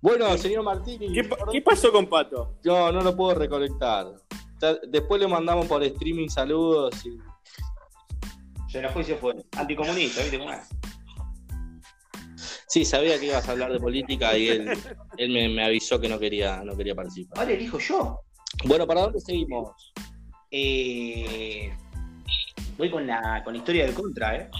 [0.00, 1.12] bueno, señor Martini.
[1.12, 2.58] ¿Qué, pa- qué pasó con Pato?
[2.64, 4.06] No, no lo puedo recolectar.
[4.88, 7.10] Después le mandamos por streaming saludos y
[8.70, 9.34] Se enojó y se fue.
[9.56, 10.68] Anticomunista, ¿viste cómo es?
[12.72, 14.66] Sí, sabía que ibas a hablar de política y él,
[15.18, 17.40] él me, me avisó que no quería, no quería participar.
[17.40, 18.20] Ahora elijo yo.
[18.64, 19.92] Bueno, ¿para dónde seguimos?
[20.50, 21.70] Eh,
[22.78, 24.50] voy con la, con historia del contra, ¿eh?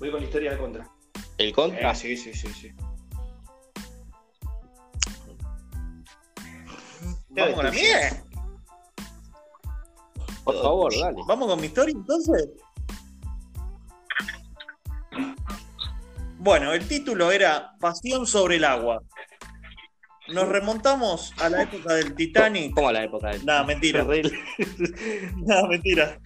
[0.00, 0.90] Voy con la historia del contra.
[1.36, 1.92] ¿El contra?
[1.92, 2.72] Eh, sí, sí, sí, sí.
[7.28, 8.24] Vamos con la mía.
[10.42, 11.18] Por favor, dale.
[11.26, 12.48] Vamos con mi historia entonces.
[16.48, 19.02] Bueno, el título era Pasión sobre el agua.
[20.28, 22.72] Nos remontamos a la época del Titanic.
[22.74, 24.02] ¿Cómo a la época del Nada, mentira.
[25.36, 26.18] Nada, mentira.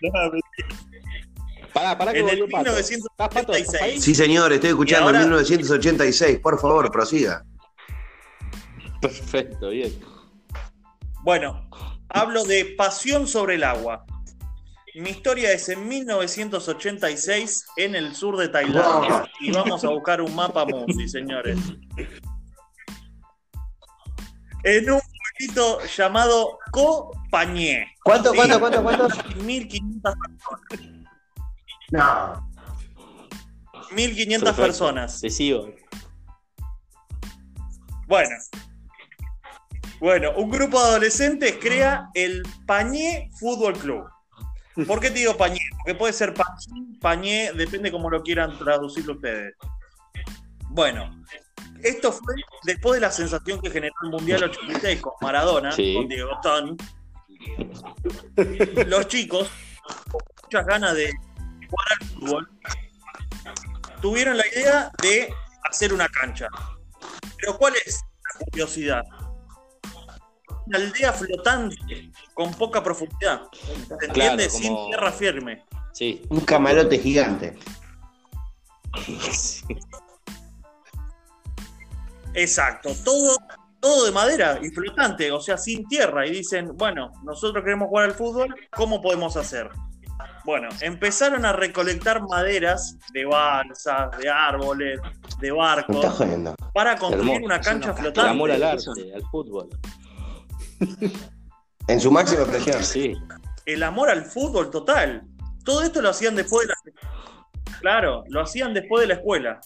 [0.00, 0.68] Nada, mentira.
[1.74, 2.78] Pará, pará que En el volvió Pato.
[2.78, 3.52] ¿Estás, Pato?
[3.52, 3.98] ¿Estás ahí?
[3.98, 4.02] 1986.
[4.02, 6.38] Sí, señor, estoy escuchando ahora- en 1986.
[6.38, 7.44] Por favor, prosiga.
[9.02, 9.92] Perfecto, bien.
[11.22, 11.68] Bueno,
[12.08, 14.06] hablo de Pasión sobre el agua.
[14.94, 19.28] Mi historia es en 1986 en el sur de Tailandia.
[19.40, 21.58] Y vamos a buscar un mapa mundi, señores.
[24.62, 27.92] En un pueblito llamado Ko Pañé.
[28.04, 28.36] ¿Cuánto, Sí.
[28.36, 29.08] cuánto, cuánto, cuánto?
[29.42, 30.14] 1500,
[31.90, 32.50] No.
[33.90, 34.62] 1500 Perfecto.
[34.62, 35.20] personas.
[35.20, 35.70] Te sigo.
[38.06, 38.36] Bueno.
[39.98, 44.04] Bueno, un grupo de adolescentes crea el Pañé Fútbol Club.
[44.86, 45.60] ¿Por qué te digo Pañé?
[45.78, 49.54] Porque puede ser Pañé, Pañé, depende cómo lo quieran traducirlo ustedes.
[50.70, 51.22] Bueno,
[51.82, 52.34] esto fue
[52.64, 55.94] después de la sensación que generó el Mundial 86 con Maradona, Sí.
[55.94, 56.76] con Diego Tón.
[58.86, 59.48] Los chicos,
[60.10, 61.12] con muchas ganas de
[61.68, 62.50] jugar al fútbol,
[64.00, 65.32] tuvieron la idea de
[65.70, 66.48] hacer una cancha.
[67.38, 68.00] Pero ¿cuál es
[68.40, 69.04] la curiosidad?
[70.66, 73.42] Una aldea flotante con poca profundidad.
[73.52, 74.44] ¿Se entiende?
[74.48, 75.64] Claro, Sin tierra firme.
[75.92, 76.22] Sí.
[76.30, 77.56] Un camarote gigante.
[82.34, 82.90] Exacto.
[83.04, 83.36] Todo,
[83.80, 86.26] todo de madera y flotante, o sea, sin tierra.
[86.26, 89.70] Y dicen, bueno, nosotros queremos jugar al fútbol, ¿cómo podemos hacer?
[90.44, 95.00] Bueno, empezaron a recolectar maderas de balsas, de árboles,
[95.40, 96.54] de Me estás barcos, jodiendo.
[96.74, 97.46] para construir Hermoso.
[97.46, 98.30] una cancha Es una El flotante.
[98.30, 99.68] amor al arte, al fútbol.
[101.86, 102.82] En su máxima expresión.
[102.82, 103.14] Sí.
[103.66, 105.22] el amor al fútbol total.
[105.64, 109.60] Todo esto lo hacían después de la Claro, lo hacían después de la escuela.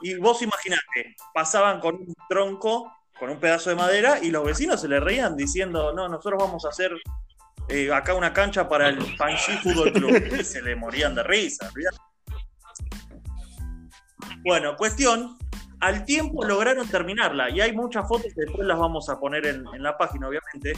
[0.00, 4.80] Y vos imaginate, pasaban con un tronco, con un pedazo de madera, y los vecinos
[4.80, 6.92] se le reían diciendo, no, nosotros vamos a hacer
[7.68, 10.38] eh, acá una cancha para el Panji Fútbol Club.
[10.40, 11.70] Y se le morían de risa.
[14.42, 15.38] Bueno, cuestión,
[15.84, 19.64] al tiempo lograron terminarla, y hay muchas fotos que después las vamos a poner en,
[19.74, 20.72] en la página, obviamente.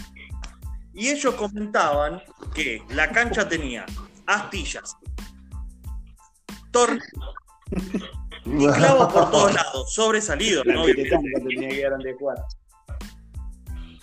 [0.94, 2.20] Y ellos comentaban
[2.54, 3.86] que la cancha tenía
[4.26, 4.96] astillas,
[6.72, 7.06] tornillos
[8.46, 10.88] y clavos por todos lados, sobresalidos, ¿no?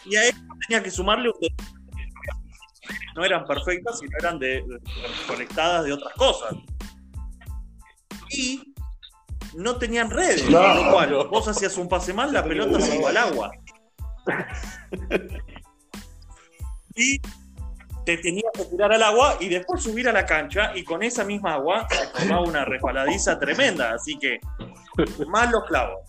[0.05, 0.37] Y a eso
[0.67, 1.35] tenía que sumarle un
[3.15, 4.81] no eran perfectas, sino eran de, de-
[5.27, 6.53] conectadas de otras cosas.
[8.29, 8.72] Y
[9.55, 10.59] no tenían redes, No.
[10.61, 13.51] con lo cual vos hacías un pase mal, la pelota se iba al agua.
[16.95, 17.19] Y
[18.05, 21.23] te tenías que tirar al agua y después subir a la cancha y con esa
[21.23, 23.93] misma agua se formaba una resbaladiza tremenda.
[23.93, 24.39] Así que,
[25.27, 26.01] más los clavos,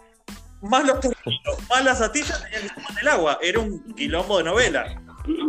[0.60, 3.38] más los tornillos, más las atillas tenían que sumar el agua.
[3.40, 5.02] Era un quilombo de novela.
[5.24, 5.46] Pero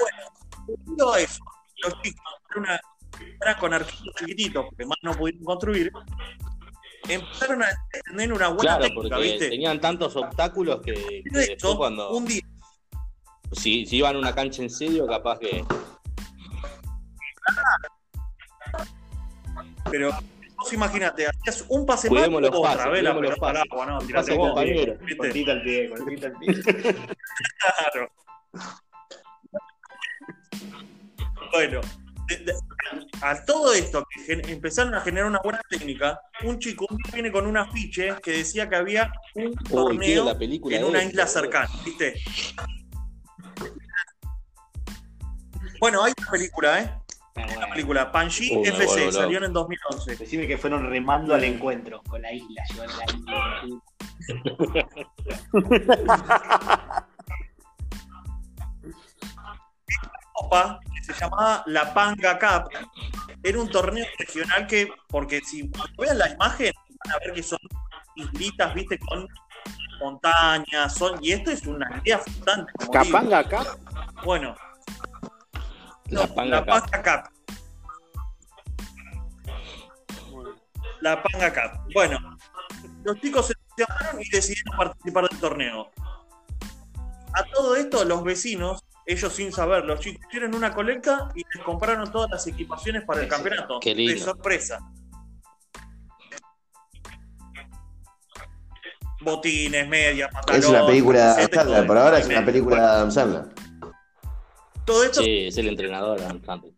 [0.00, 0.22] bueno,
[0.68, 1.44] debido a eso,
[1.82, 5.92] los chicos, era una, con arquitectos chiquititos, porque más no pudieron construir,
[7.08, 7.66] empezaron a
[8.10, 9.48] tener una buena Claro, técnica, porque ¿viste?
[9.50, 12.42] tenían tantos obstáculos que, que De después hecho, cuando un día
[13.52, 15.64] si, si iban a una cancha en serio, capaz que
[19.90, 20.10] Pero
[20.56, 23.62] vos imagínate, hacías un pase Cuidemos mal los otra pases, vez la pelota al pases.
[23.70, 24.98] agua, no, tirate vos, compañero.
[25.16, 26.54] Cortita al pie, cortita al pie.
[27.92, 28.10] Claro.
[31.52, 31.80] Bueno,
[32.28, 32.54] de- de-
[33.22, 37.12] a todo esto que gen- empezaron a generar una buena técnica, un chico un día
[37.14, 41.26] viene con un afiche que decía que había un torneo la película en una isla
[41.26, 42.14] cercana, ¿viste?
[45.80, 46.90] Bueno, hay una película, ¿eh?
[47.56, 50.16] Una película, Panji Uy, me FC, salió en 2011.
[50.16, 53.76] Decime que fueron remando al encuentro con la isla, llevan la isla.
[60.32, 62.70] Copa se llamaba la Panga Cup.
[63.42, 66.72] Era un torneo regional que, porque si vean la imagen,
[67.04, 67.58] van a ver que son
[68.16, 69.28] islitas, viste, con
[70.00, 72.72] montañas, son, y esto es una aldea flotante.
[72.92, 73.64] Capanga acá.
[74.24, 74.56] Bueno,
[76.08, 76.26] la.
[76.26, 77.30] Panga Cup.
[81.00, 81.92] La Panga Cup.
[81.94, 82.18] Bueno,
[83.04, 85.90] los chicos se llamaron y decidieron participar del torneo.
[87.34, 91.64] A todo esto, los vecinos, ellos sin saber, los chicos hicieron una colecta y les
[91.64, 93.78] compraron todas las equipaciones para el campeonato.
[93.80, 94.14] Qué lindo.
[94.14, 94.80] De sorpresa.
[99.20, 100.64] Botines, medias, pantalones.
[100.64, 103.44] Es una película de Sandler, por ahora es una película de Adam Sandler.
[104.84, 106.20] Todo esto Sí, es el entrenador.
[106.20, 106.74] Adam Sandler.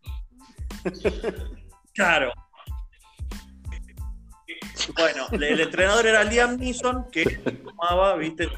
[1.95, 2.33] Claro.
[4.97, 7.25] Bueno, el, entrenador era Liam Neeson, que
[7.65, 8.49] tomaba, viste.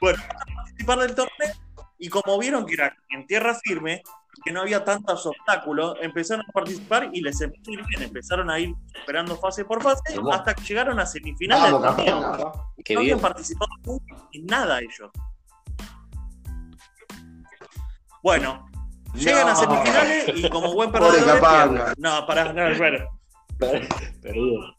[0.00, 0.22] Bueno,
[0.54, 1.54] participar del torneo
[1.98, 4.02] y como vieron que era en tierra firme,
[4.44, 9.64] que no había tantos obstáculos, empezaron a participar y les empezaron a ir superando fase
[9.64, 12.20] por fase hasta que llegaron a semifinales del torneo.
[12.20, 12.98] no bien.
[12.98, 13.70] habían participado
[14.32, 15.10] en nada ellos.
[18.22, 18.68] Bueno,
[19.14, 21.94] llegan a semifinales y como buen perdedor.
[21.98, 22.98] No, pará, no, bueno.
[24.22, 24.76] Perdido.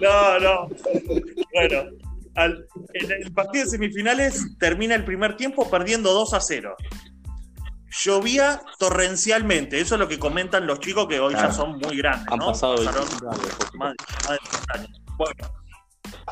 [0.00, 0.68] No, no.
[1.52, 1.90] Bueno,
[2.36, 6.74] al- en el partido de semifinales termina el primer tiempo perdiendo 2 a 0.
[8.02, 11.48] Llovía torrencialmente, eso es lo que comentan los chicos que hoy Claro.
[11.50, 12.46] ya son muy grandes, Han ¿no?
[12.46, 13.40] pasado Pasaron 25 años.
[13.40, 13.78] por supuesto.
[13.78, 13.96] más de,
[14.28, 15.00] más de 30 años.
[15.16, 15.34] Bueno,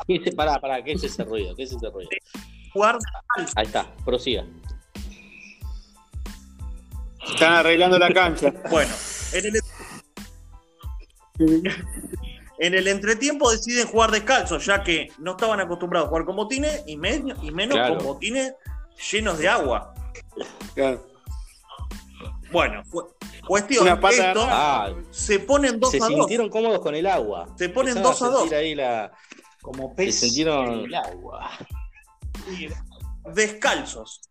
[0.07, 1.55] ¿Qué es ese- Pará, pará, ¿qué es ese ruido?
[1.55, 2.09] ¿Qué es ese ruido?
[2.73, 2.97] jugar
[3.55, 4.43] Ahí está, prosiga.
[7.33, 8.51] Están arreglando la cancha.
[8.69, 8.91] Bueno,
[9.33, 9.61] en el,
[12.59, 16.83] en el entretiempo deciden jugar descalzos, ya que no estaban acostumbrados a jugar con botines
[16.87, 17.97] y, medio- y menos Claro.
[17.97, 18.53] con botines
[19.11, 19.93] llenos de agua.
[20.75, 21.05] Claro.
[22.51, 23.07] Bueno, cu-
[23.47, 26.09] cuestión, Una pata esto Ah, se ponen 2 se a 2.
[26.09, 27.47] sintieron cómodos con el agua.
[27.57, 28.39] Se ponen Empezaron 2 a 2.
[28.41, 29.11] sentir ahí la...
[29.61, 31.49] Como pez Se sintieron- en el agua.
[33.33, 34.21] Descalzos.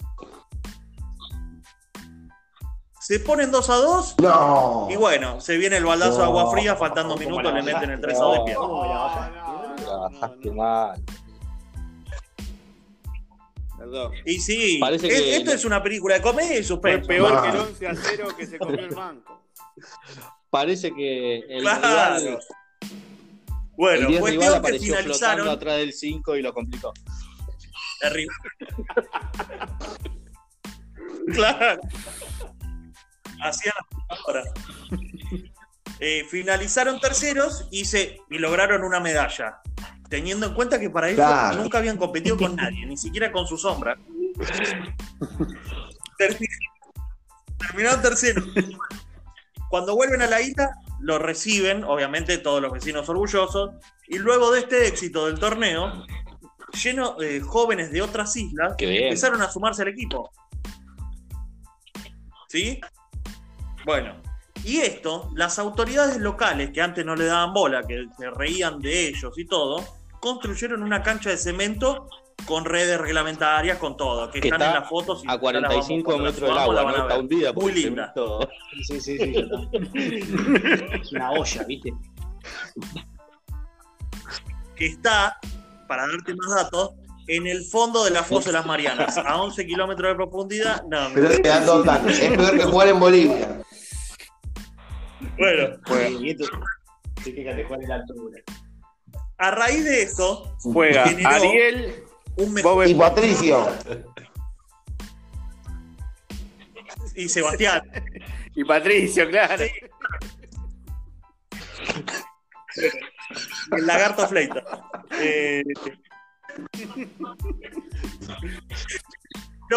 [3.04, 4.86] Se ponen 2 a 2 No.
[4.90, 6.50] y bueno, se viene el baldazo de agua No.
[6.52, 8.06] fría, faltando ¿Cómo minutos le meten el bajaste?
[8.06, 8.44] 3 a 2 y No.
[8.44, 8.68] pierden.
[9.84, 11.02] Trabajaste mal.
[13.76, 14.12] Perdón.
[14.24, 17.08] Y sí, es- que- esto es una película de comedia y Fue suspenso.
[17.08, 17.42] peor Ah.
[17.42, 19.42] que el 11 a 0 que se comió el banco.
[20.50, 21.80] Parece que el Claro.
[22.18, 22.38] rival,
[23.76, 25.48] Bueno, el 10 rival cuestión que apareció flotando finalizaron.
[25.48, 26.92] atrás del 5 y lo complicó.
[28.00, 28.34] Terrible.
[31.34, 31.80] claro.
[33.42, 33.74] Hacían
[34.08, 34.48] las horas.
[36.00, 39.60] Eh, finalizaron terceros y, se, y lograron una medalla.
[40.08, 41.56] Teniendo en cuenta que para ellos Claro.
[41.62, 43.96] nunca habían competido con nadie, ni siquiera con su sombra.
[46.18, 46.48] Termin-
[47.58, 48.44] Terminaron terceros.
[49.70, 50.70] Cuando vuelven a la isla,
[51.00, 53.70] lo reciben, obviamente, todos los vecinos orgullosos.
[54.08, 56.04] Y luego de este éxito del torneo,
[56.82, 60.30] lleno de jóvenes de otras islas empezaron a sumarse al equipo.
[62.48, 62.80] ¿Sí?
[63.84, 64.14] Bueno,
[64.64, 69.08] y esto, las autoridades locales, que antes no le daban bola, que se reían de
[69.08, 69.82] ellos y todo,
[70.20, 72.08] construyeron una cancha de cemento
[72.46, 75.24] con redes reglamentarias, con todo, que, están en las fotos.
[75.24, 77.02] Y a 45 metros del agua, ¿no?
[77.02, 77.52] Está hundida.
[77.52, 78.14] Muy linda.
[78.86, 79.34] Sí, sí, sí.
[79.94, 81.92] es una olla, ¿viste?
[84.76, 85.38] Que está,
[85.88, 86.90] para darte más datos,
[87.26, 90.82] en el fondo de la fosa de las Marianas, a 11 kilómetros de profundidad.
[90.84, 93.62] No, Pero es peor que jugar en Bolivia.
[95.38, 95.76] Bueno,
[99.38, 102.04] A raíz de eso, juega Ariel
[102.36, 102.58] un
[102.88, 103.68] y Patricio.
[107.14, 107.82] Y Sebastián.
[108.54, 109.64] y Patricio, claro.
[113.76, 114.62] El lagarto fleita.
[115.20, 115.62] Eh...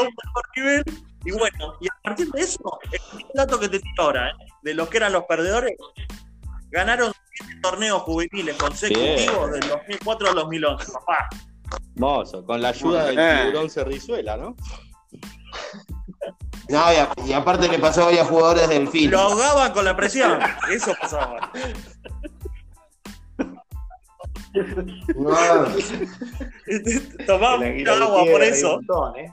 [0.01, 0.83] un mejor nivel.
[1.25, 2.99] Y bueno, y a partir de eso, el
[3.33, 4.33] dato que te tiro ahora, ¿eh?
[4.61, 5.73] de los que eran los perdedores,
[6.69, 11.29] ganaron siete torneos juveniles consecutivos del 2004 al 2011, papá.
[11.95, 13.39] Mozo, con la ayuda del eh.
[13.41, 14.55] tiburón Cerrizuela, ¿no?
[16.67, 16.83] No,
[17.27, 19.11] y, aparte le pasó a jugadores del film.
[19.11, 20.39] Lo ahogaban con la presión.
[20.71, 21.51] Eso pasaba.
[25.15, 25.35] No.
[27.25, 28.79] Tomaba agua por eso.
[29.17, 29.31] ¿eh?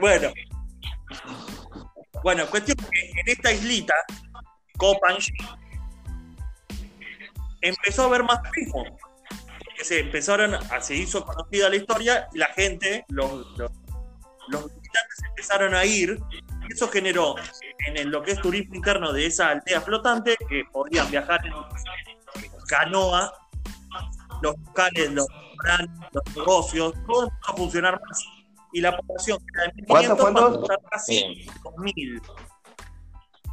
[0.00, 0.32] Bueno.
[2.22, 3.94] Bueno, cuestión que en esta islita,
[4.78, 5.32] Copanji,
[7.60, 8.84] empezó a ver más turismo
[9.76, 13.70] que se empezaron a, se hizo conocida la historia y la gente, los, los,
[14.50, 16.18] visitantes empezaron a ir,
[16.68, 17.34] y eso generó
[17.86, 21.52] en lo que es turismo interno de esa aldea flotante, que podían viajar en
[22.66, 23.32] canoa,
[24.42, 25.26] los locales, los
[26.12, 28.24] los negocios, todo empezó a funcionar más.
[28.72, 32.22] Y la población que era de 1500 ¿Cuántos, a casi 2000.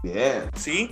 [0.03, 0.49] Bien.
[0.55, 0.89] ¿Sí?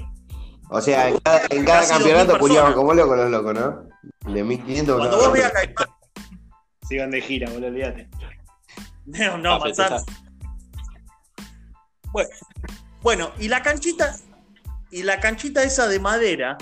[0.69, 4.31] O sea, en cada, en cada campeonato culiaban como locos los locos, ¿no?
[4.31, 5.87] De 1500 Cuando vos veas Caimán.
[6.87, 8.09] Sigan de gira, boludo, olvídate.
[9.05, 10.05] No, no, ah, manzanas.
[12.11, 12.29] Bueno,
[13.01, 14.15] bueno, y la canchita,
[14.91, 16.59] y la canchita esa de madera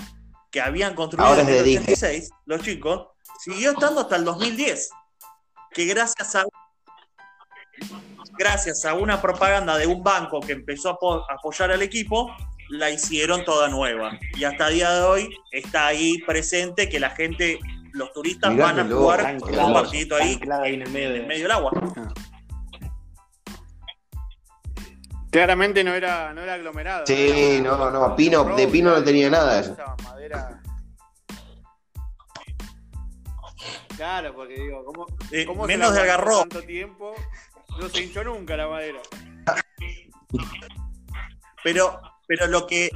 [0.50, 3.08] que habían construido en el 86, los chicos,
[3.40, 4.90] siguió estando hasta el 2010.
[5.72, 6.44] Que gracias a
[8.38, 12.34] gracias a una propaganda de un banco que empezó a apoyar al equipo,
[12.70, 14.18] la hicieron toda nueva.
[14.34, 17.58] Y hasta el día de hoy está ahí presente que la gente,
[17.92, 21.72] los turistas van a jugar un partidito ahí, en el medio, del agua.
[25.30, 27.06] Claramente no era, no era aglomerado.
[27.06, 29.76] Sí, no, no, Pino, de Pino no tenía nada eso.
[33.96, 37.14] Claro, porque digo, ¿cómo, eh, menos de agarró tanto tiempo?
[37.80, 39.00] No se hinchó nunca la madera.
[41.64, 42.90] Pero pero lo que,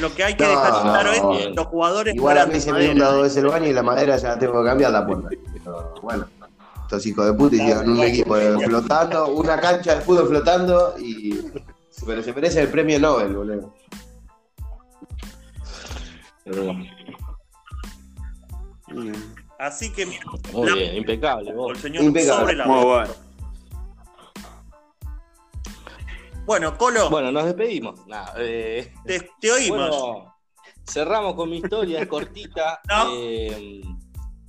[0.00, 2.14] lo que hay que dejar claro es los jugadores.
[2.16, 4.60] Igual a mí se me ha dado ese el baño y la madera ya tengo
[4.60, 5.28] que cambiar la puerta.
[6.02, 6.26] bueno,
[6.82, 11.40] estos hijos de puta hicieron un equipo flotando, una cancha de fútbol flotando y.
[12.06, 13.74] Pero se merece el premio Nobel, boludo.
[19.58, 20.06] Así que
[20.52, 21.50] Muy bien, impecable.
[21.50, 22.40] El señor impecable.
[22.40, 23.12] sobre la Muy bueno.
[26.44, 27.08] Bueno, Colo.
[27.08, 28.00] Bueno, nos despedimos.
[28.38, 28.92] Eh,
[29.40, 30.24] te, oímos.
[30.84, 32.80] cerramos con mi historia, es cortita.
[33.14, 33.82] Eh,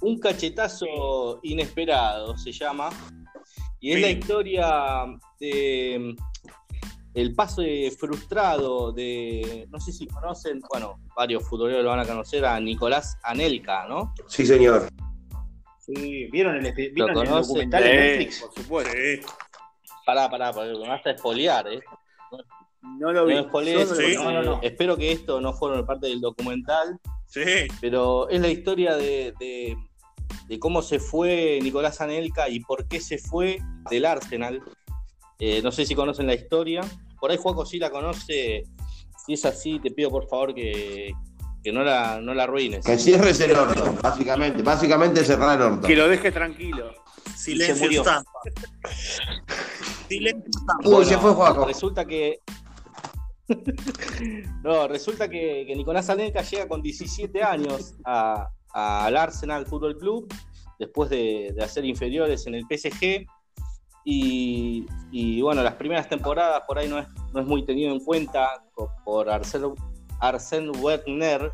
[0.01, 2.89] un cachetazo inesperado se llama.
[3.79, 5.05] Y es la historia
[5.39, 6.15] de
[7.13, 12.45] el pase frustrado de, no sé si conocen, bueno, varios futboleros lo van a conocer,
[12.45, 14.13] a Nicolás Anelka, ¿no?
[14.27, 14.87] Sí, señor.
[15.79, 18.41] Sí, ¿vieron el, ¿vieron el documental de Netflix?
[18.41, 19.27] Por supuesto.
[20.05, 21.81] Pará, pará, porque me vas a esfoliar, ¿eh?
[22.99, 23.35] No lo vi.
[23.35, 26.99] No, no, no, Espero que esto no fuera parte del documental.
[27.27, 27.67] Sí.
[27.79, 33.17] Pero es la historia de, de, cómo se fue Nicolás Anelka y por qué se
[33.17, 33.59] fue
[33.89, 34.61] del Arsenal.
[35.45, 36.79] Eh, no sé si conocen la historia.
[37.19, 38.63] Por ahí Juaco sí la conoce.
[39.25, 41.11] Si es así, te pido por favor que,
[41.61, 42.85] que no la, no la arruines.
[42.85, 44.63] Que cierres el orto, básicamente.
[44.63, 45.85] Básicamente cerrar el orto.
[45.85, 46.93] Que lo dejes tranquilo.
[47.35, 48.31] Silencio estampa.
[50.07, 50.49] Silencio
[50.85, 51.65] Uy, se fue Juaco.
[51.65, 52.39] Resulta que.
[54.63, 60.33] no, resulta que, Nicolás Anelka llega con 17 años al Arsenal Fútbol Club,
[60.79, 63.27] después de, hacer inferiores en el PSG.
[64.05, 68.63] Y, bueno, las primeras temporadas por ahí no es, no es muy tenido en cuenta
[69.05, 69.73] por Arsène,
[70.19, 71.51] Arsène Werner.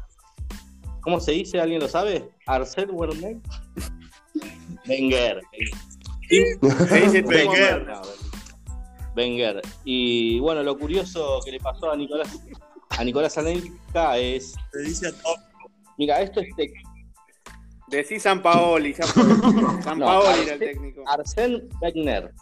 [1.01, 1.59] ¿Cómo se dice?
[1.59, 2.29] ¿Alguien lo sabe?
[2.47, 3.37] Arsène Werner.
[4.87, 5.41] Wenger.
[6.29, 7.87] Se dice Wenger.
[9.15, 9.61] Wenger.
[9.83, 12.39] Y bueno, lo curioso que le pasó a Nicolás
[12.99, 14.55] a Nicolás Anelka es.
[14.73, 15.11] Le dice a.
[15.97, 16.47] Mira, esto es
[17.89, 21.03] Decí San Paoli, San Paoli, San No, Paoli era el técnico.
[21.07, 22.33] Arsène Wenger.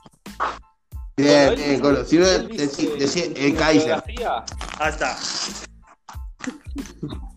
[1.16, 2.06] Bien, bien, dice- Colo.
[2.06, 4.04] Si no, decí- el Kaiser.
[4.80, 5.18] Ah, está.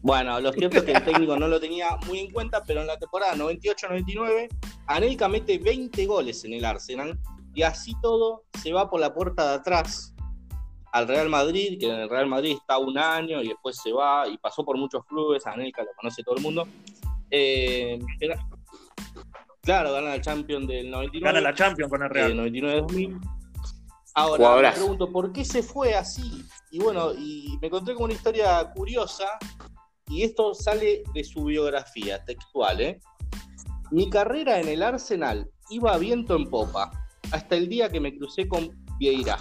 [0.03, 2.87] Bueno, lo cierto es que el técnico no lo tenía muy en cuenta, pero en
[2.87, 4.49] la temporada 98-99,
[4.87, 7.19] Anelka mete 20 goles en el Arsenal
[7.55, 10.15] y así todo se va por la puerta de atrás
[10.93, 14.27] al Real Madrid, que en el Real Madrid está un año y después se va
[14.27, 16.67] y pasó por muchos clubes, Anelka lo conoce todo el mundo.
[17.31, 18.47] Eh, era-
[19.63, 21.33] claro, gana el Champions del 99.
[21.33, 22.35] Gana la Champions con el eh, Real.
[22.37, 23.21] 99-2000.
[24.15, 24.77] Ahora, Jugadorazo.
[24.77, 26.45] me pregunto, ¿por qué se fue así?
[26.73, 29.27] Y bueno, y me encontré con una historia curiosa,
[30.09, 33.01] y esto sale de su biografía textual, ¿eh?
[33.93, 36.91] Mi carrera en el Arsenal iba a viento en popa,
[37.31, 38.69] hasta el día que me crucé con
[38.99, 39.39] Vieira.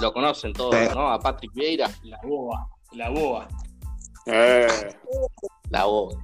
[0.00, 0.94] Lo conocen todos, Sí.
[0.94, 1.10] ¿no?
[1.10, 3.48] A Patrick Vieira, La boa, la boa.
[4.26, 4.66] Eh,
[5.70, 6.14] la voz.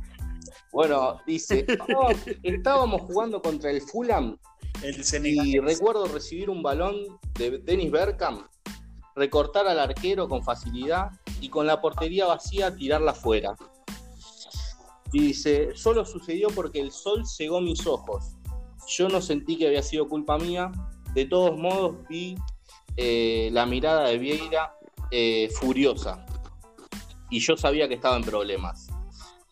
[0.77, 1.65] Bueno, dice,
[1.97, 2.11] "Oh,
[2.43, 4.37] estábamos jugando contra el Fulham
[4.83, 6.97] El Y recuerdo recibir un balón
[7.33, 8.43] de Dennis Bergkamp,
[9.15, 13.57] recortar al arquero con facilidad y con la portería vacía tirarla fuera.
[15.13, 18.35] Y dice, solo sucedió porque el sol cegó mis ojos.
[18.87, 20.71] Yo no sentí que había sido culpa mía.
[21.15, 22.37] De todos modos vi
[22.99, 24.75] eh, la mirada de Vieira
[25.11, 26.27] eh, furiosa.
[27.31, 28.86] Y yo sabía que estaba en problemas.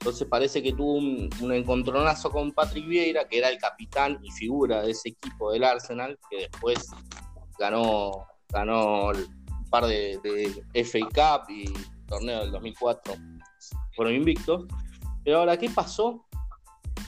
[0.05, 4.31] Entonces parece que tuvo un, un encontronazo con Patrick Vieira, que era el capitán y
[4.33, 6.91] figura de ese equipo del Arsenal, que después
[7.59, 11.73] ganó, ganó un par de, de FA Cup y
[12.07, 13.15] torneo del 2004.
[13.97, 14.67] Fueron invictos.
[15.25, 16.27] Pero ahora, ¿qué pasó?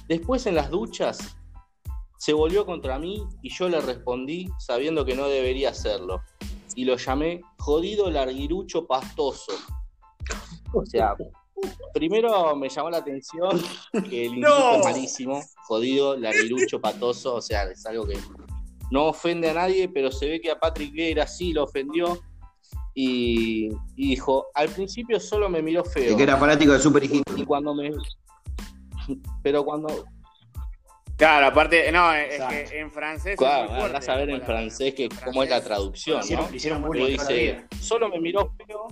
[0.09, 1.37] Después en las duchas
[2.17, 6.23] se volvió contra mí y yo le respondí sabiendo que no debería hacerlo.
[6.75, 9.53] Y lo llamé jodido larguirucho pastoso.
[10.73, 11.15] O sea,
[11.95, 13.51] primero me llamó la atención
[14.09, 14.77] que el insulto No.
[14.77, 18.19] es malísimo, jodido, larguirucho, patoso, o sea, es algo que
[18.91, 22.21] no ofende a nadie, pero se ve que a Patrick Vieira sí lo ofendió
[22.95, 26.11] y, y dijo, al principio solo me miró feo.
[26.11, 27.37] El que era fanático de Super Hijito.
[27.37, 27.91] Y cuando me...
[29.43, 30.07] Pero cuando...
[31.17, 32.55] claro, aparte, no, es Exacto.
[32.71, 33.33] que en francés.
[33.33, 36.21] es Claro, muy fuerte andás a ver en francés que En cómo es la traducción,
[36.21, 36.57] Hicieron, ¿no?
[36.57, 38.89] hicieron bullying dice, solo me miró feo.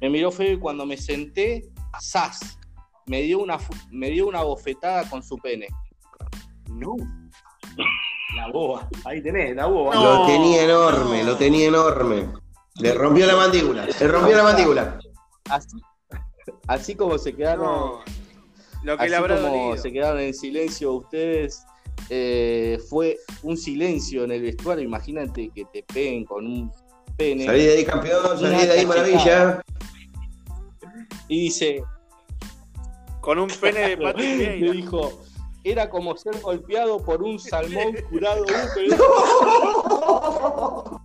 [0.00, 2.58] Me miró feo y cuando me senté, ¡zas!
[3.06, 3.58] Me dio una,
[3.90, 5.68] me dio una bofetada con su pene.
[6.70, 6.96] No.
[8.36, 8.88] La boa.
[9.04, 9.94] Ahí tenés, la boa.
[9.94, 10.02] No.
[10.02, 11.30] Lo tenía enorme, no.
[11.30, 12.28] lo tenía enorme.
[12.76, 13.86] Le rompió la mandíbula.
[13.86, 14.98] Le rompió la mandíbula.
[15.50, 15.76] Así,
[16.66, 18.02] así como se quedaron, No,
[18.82, 19.76] lo que así le habrá como dolido.
[19.76, 21.64] se quedaron en silencio ustedes,
[22.10, 24.84] eh, fue un silencio en el vestuario.
[24.84, 26.72] Imagínate que te peguen con un
[27.16, 27.46] pene.
[27.46, 29.62] Salí de ahí campeón, salí de ahí maravilla.
[31.28, 31.82] Y dice,
[33.20, 35.22] Con un pene de Patrick le dijo,
[35.64, 38.96] era como ser golpeado por un salmón curado húmedo.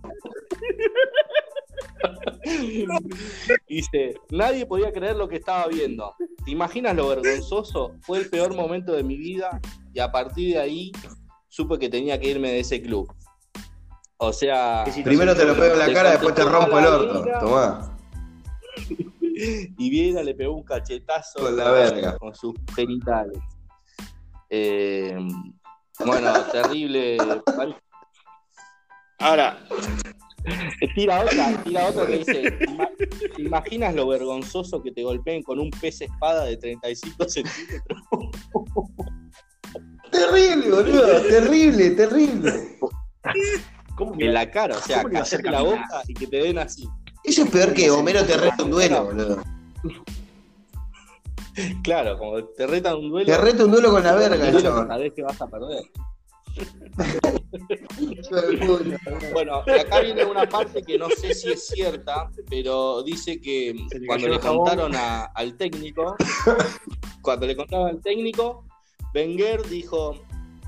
[3.68, 6.14] Dice, nadie podía creer lo que estaba viendo.
[6.44, 7.94] ¿Te imaginas lo vergonzoso?
[8.02, 9.60] Fue el peor momento de mi vida
[9.94, 10.92] y a partir de ahí
[11.48, 13.12] supe que tenía que irme de ese club.
[14.22, 14.84] O sea.
[15.02, 17.24] Primero te lo pego en la cara, después te rompo el orto.
[17.40, 17.96] Tomá,
[19.78, 22.18] y Viera le pegó un cachetazo con la verga.
[22.18, 23.38] con sus genitales.
[24.50, 25.16] Eh,
[26.04, 27.16] bueno, terrible.
[29.18, 29.58] Ahora,
[30.94, 32.88] Tira otra, tira otra que dice: "Ima-
[33.36, 38.02] ¿Te imaginas lo vergonzoso que te golpeen con un pez espada de 35 centímetros?
[40.10, 41.20] Terrible, boludo.
[41.22, 42.78] Terrible, terrible.
[44.10, 46.14] ¿Cómo En la cara, o sea, ¿Cómo le iba a hacer callate la boca y
[46.14, 46.88] que te den así.
[47.22, 49.42] Eso es peor que Homero te reta un duelo, boludo.
[51.82, 53.26] Claro, como te retan un duelo.
[53.26, 54.88] Te reta un duelo con la verga, chabón.
[54.88, 55.84] sabés que vas a perder.
[59.32, 63.74] Bueno, y acá viene una parte que no sé si es cierta, pero dice que
[63.98, 66.16] le cuando le contaron a- al técnico,
[67.22, 68.64] cuando le contaron al técnico,
[69.14, 70.14] Wenger dijo,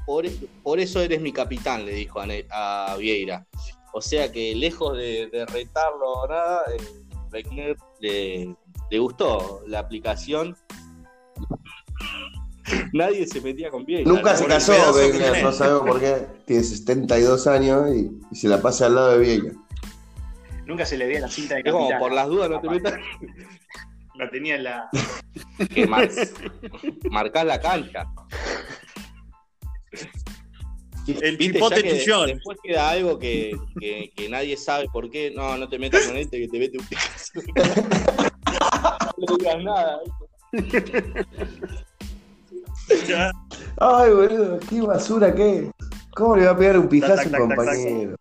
[0.07, 0.25] por,
[0.63, 3.47] por eso eres mi capitán, le dijo a, Vieira.
[3.95, 8.57] O sea que lejos de, de retarlo o nada, eh, le,
[8.91, 10.57] le gustó la aplicación.
[12.93, 14.09] Nadie se metía con Vieira.
[14.11, 14.39] Nunca ¿no?
[14.39, 15.43] se casó, tenés.
[15.43, 16.27] no sabemos por qué.
[16.47, 19.53] Tiene 72 años y, y se la pasa al lado de Vieira.
[20.67, 22.01] Nunca se le veía la cinta de Es como, capitán.
[22.01, 22.95] por las dudas no te metas.
[24.15, 24.89] La tenía en la.
[25.75, 26.09] que mar-
[27.11, 28.05] marcás la cancha.
[31.07, 31.55] El ¿Viste?
[31.55, 32.29] chipote que chillón.
[32.29, 35.33] Después queda algo que, que, que nadie sabe por qué.
[35.35, 37.33] No, no te metas con este que te mete un picazo.
[39.17, 40.01] no le digas nada.
[43.09, 43.33] Ya.
[43.79, 45.71] Ay, boludo, qué basura que es.
[46.15, 47.57] ¿Cómo le va a pegar un pijazo a un tac, tac, tac.
[47.57, 48.17] compañero?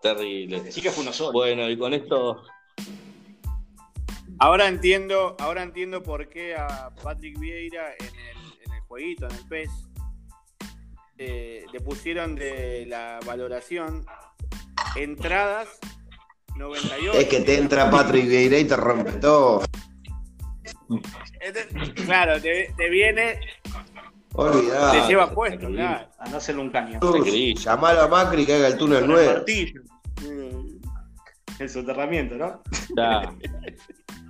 [0.00, 0.62] Terrible.
[0.62, 1.32] Que fue uno solo.
[1.32, 2.42] Bueno, y con esto.
[4.38, 9.32] Ahora entiendo, ahora entiendo por qué a Patrick Vieira en el, en el jueguito, en
[9.34, 9.70] el PES,
[11.18, 14.04] eh, le pusieron de la valoración
[14.96, 15.68] entradas
[16.56, 17.12] 98.
[17.18, 19.62] Es que te entra Patrick Vieira y te rompe todo.
[21.40, 21.66] Este-
[22.04, 23.40] Claro, te, te viene,
[24.34, 24.92] Olvidá.
[24.92, 26.08] te lleva puesto, claro.
[26.18, 27.00] A no hacerle un caño.
[27.54, 29.32] Llamalo a Macri que haga el túnel el nuevo.
[29.32, 29.80] martillo.
[31.58, 32.62] El soterramiento, ¿no?
[32.96, 33.32] Ya.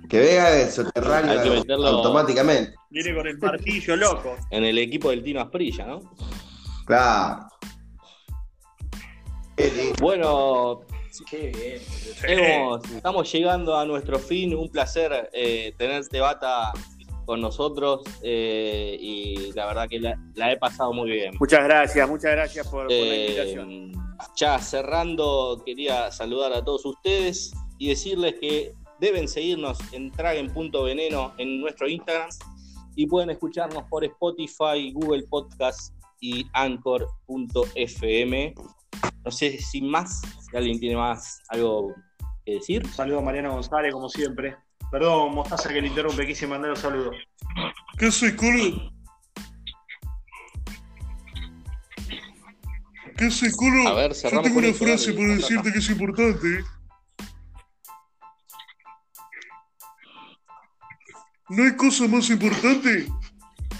[0.09, 2.73] Que vea el Hay que soterráneo meterlo- automáticamente.
[2.89, 4.37] Viene con el martillo, loco.
[4.51, 6.15] En el equipo del Tino Asprilla, ¿no?
[6.87, 7.47] Claro.
[9.99, 10.81] Bueno,
[11.29, 11.51] Qué
[12.27, 12.61] bien.
[12.61, 14.55] hemos- estamos llegando a nuestro fin.
[14.55, 16.71] Un placer eh, tenerte, Bata,
[17.25, 18.01] con nosotros.
[18.21, 21.35] eh, y la verdad que la, la he pasado muy bien.
[21.39, 23.91] Muchas gracias, muchas gracias por, por la Eh, invitación.
[24.35, 31.59] ya cerrando, quería saludar a todos ustedes y decirles que deben seguirnos en Tragen.veneno en
[31.61, 32.29] nuestro Instagram
[32.95, 37.05] y pueden escucharnos por Spotify, Google Podcast y Anchor.fm.
[39.23, 41.93] No sé si más, si alguien tiene más algo
[42.45, 42.83] que decir.
[42.85, 44.57] Un saludo a Mariano González, como siempre.
[44.91, 46.25] Perdón, Mostaza, que le interrumpe.
[46.25, 47.11] Quise mandar un saludo.
[47.97, 48.91] ¿Qué soy, culo?
[53.17, 53.87] ¿Qué soy, culo?
[53.89, 55.71] A ver, cerramos con esto, dale.
[55.71, 56.63] que es importante.
[61.49, 63.07] No hay cosa más importante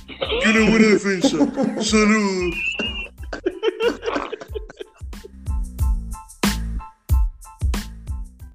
[0.07, 1.37] que una buena defensa.
[1.81, 2.55] Saludos.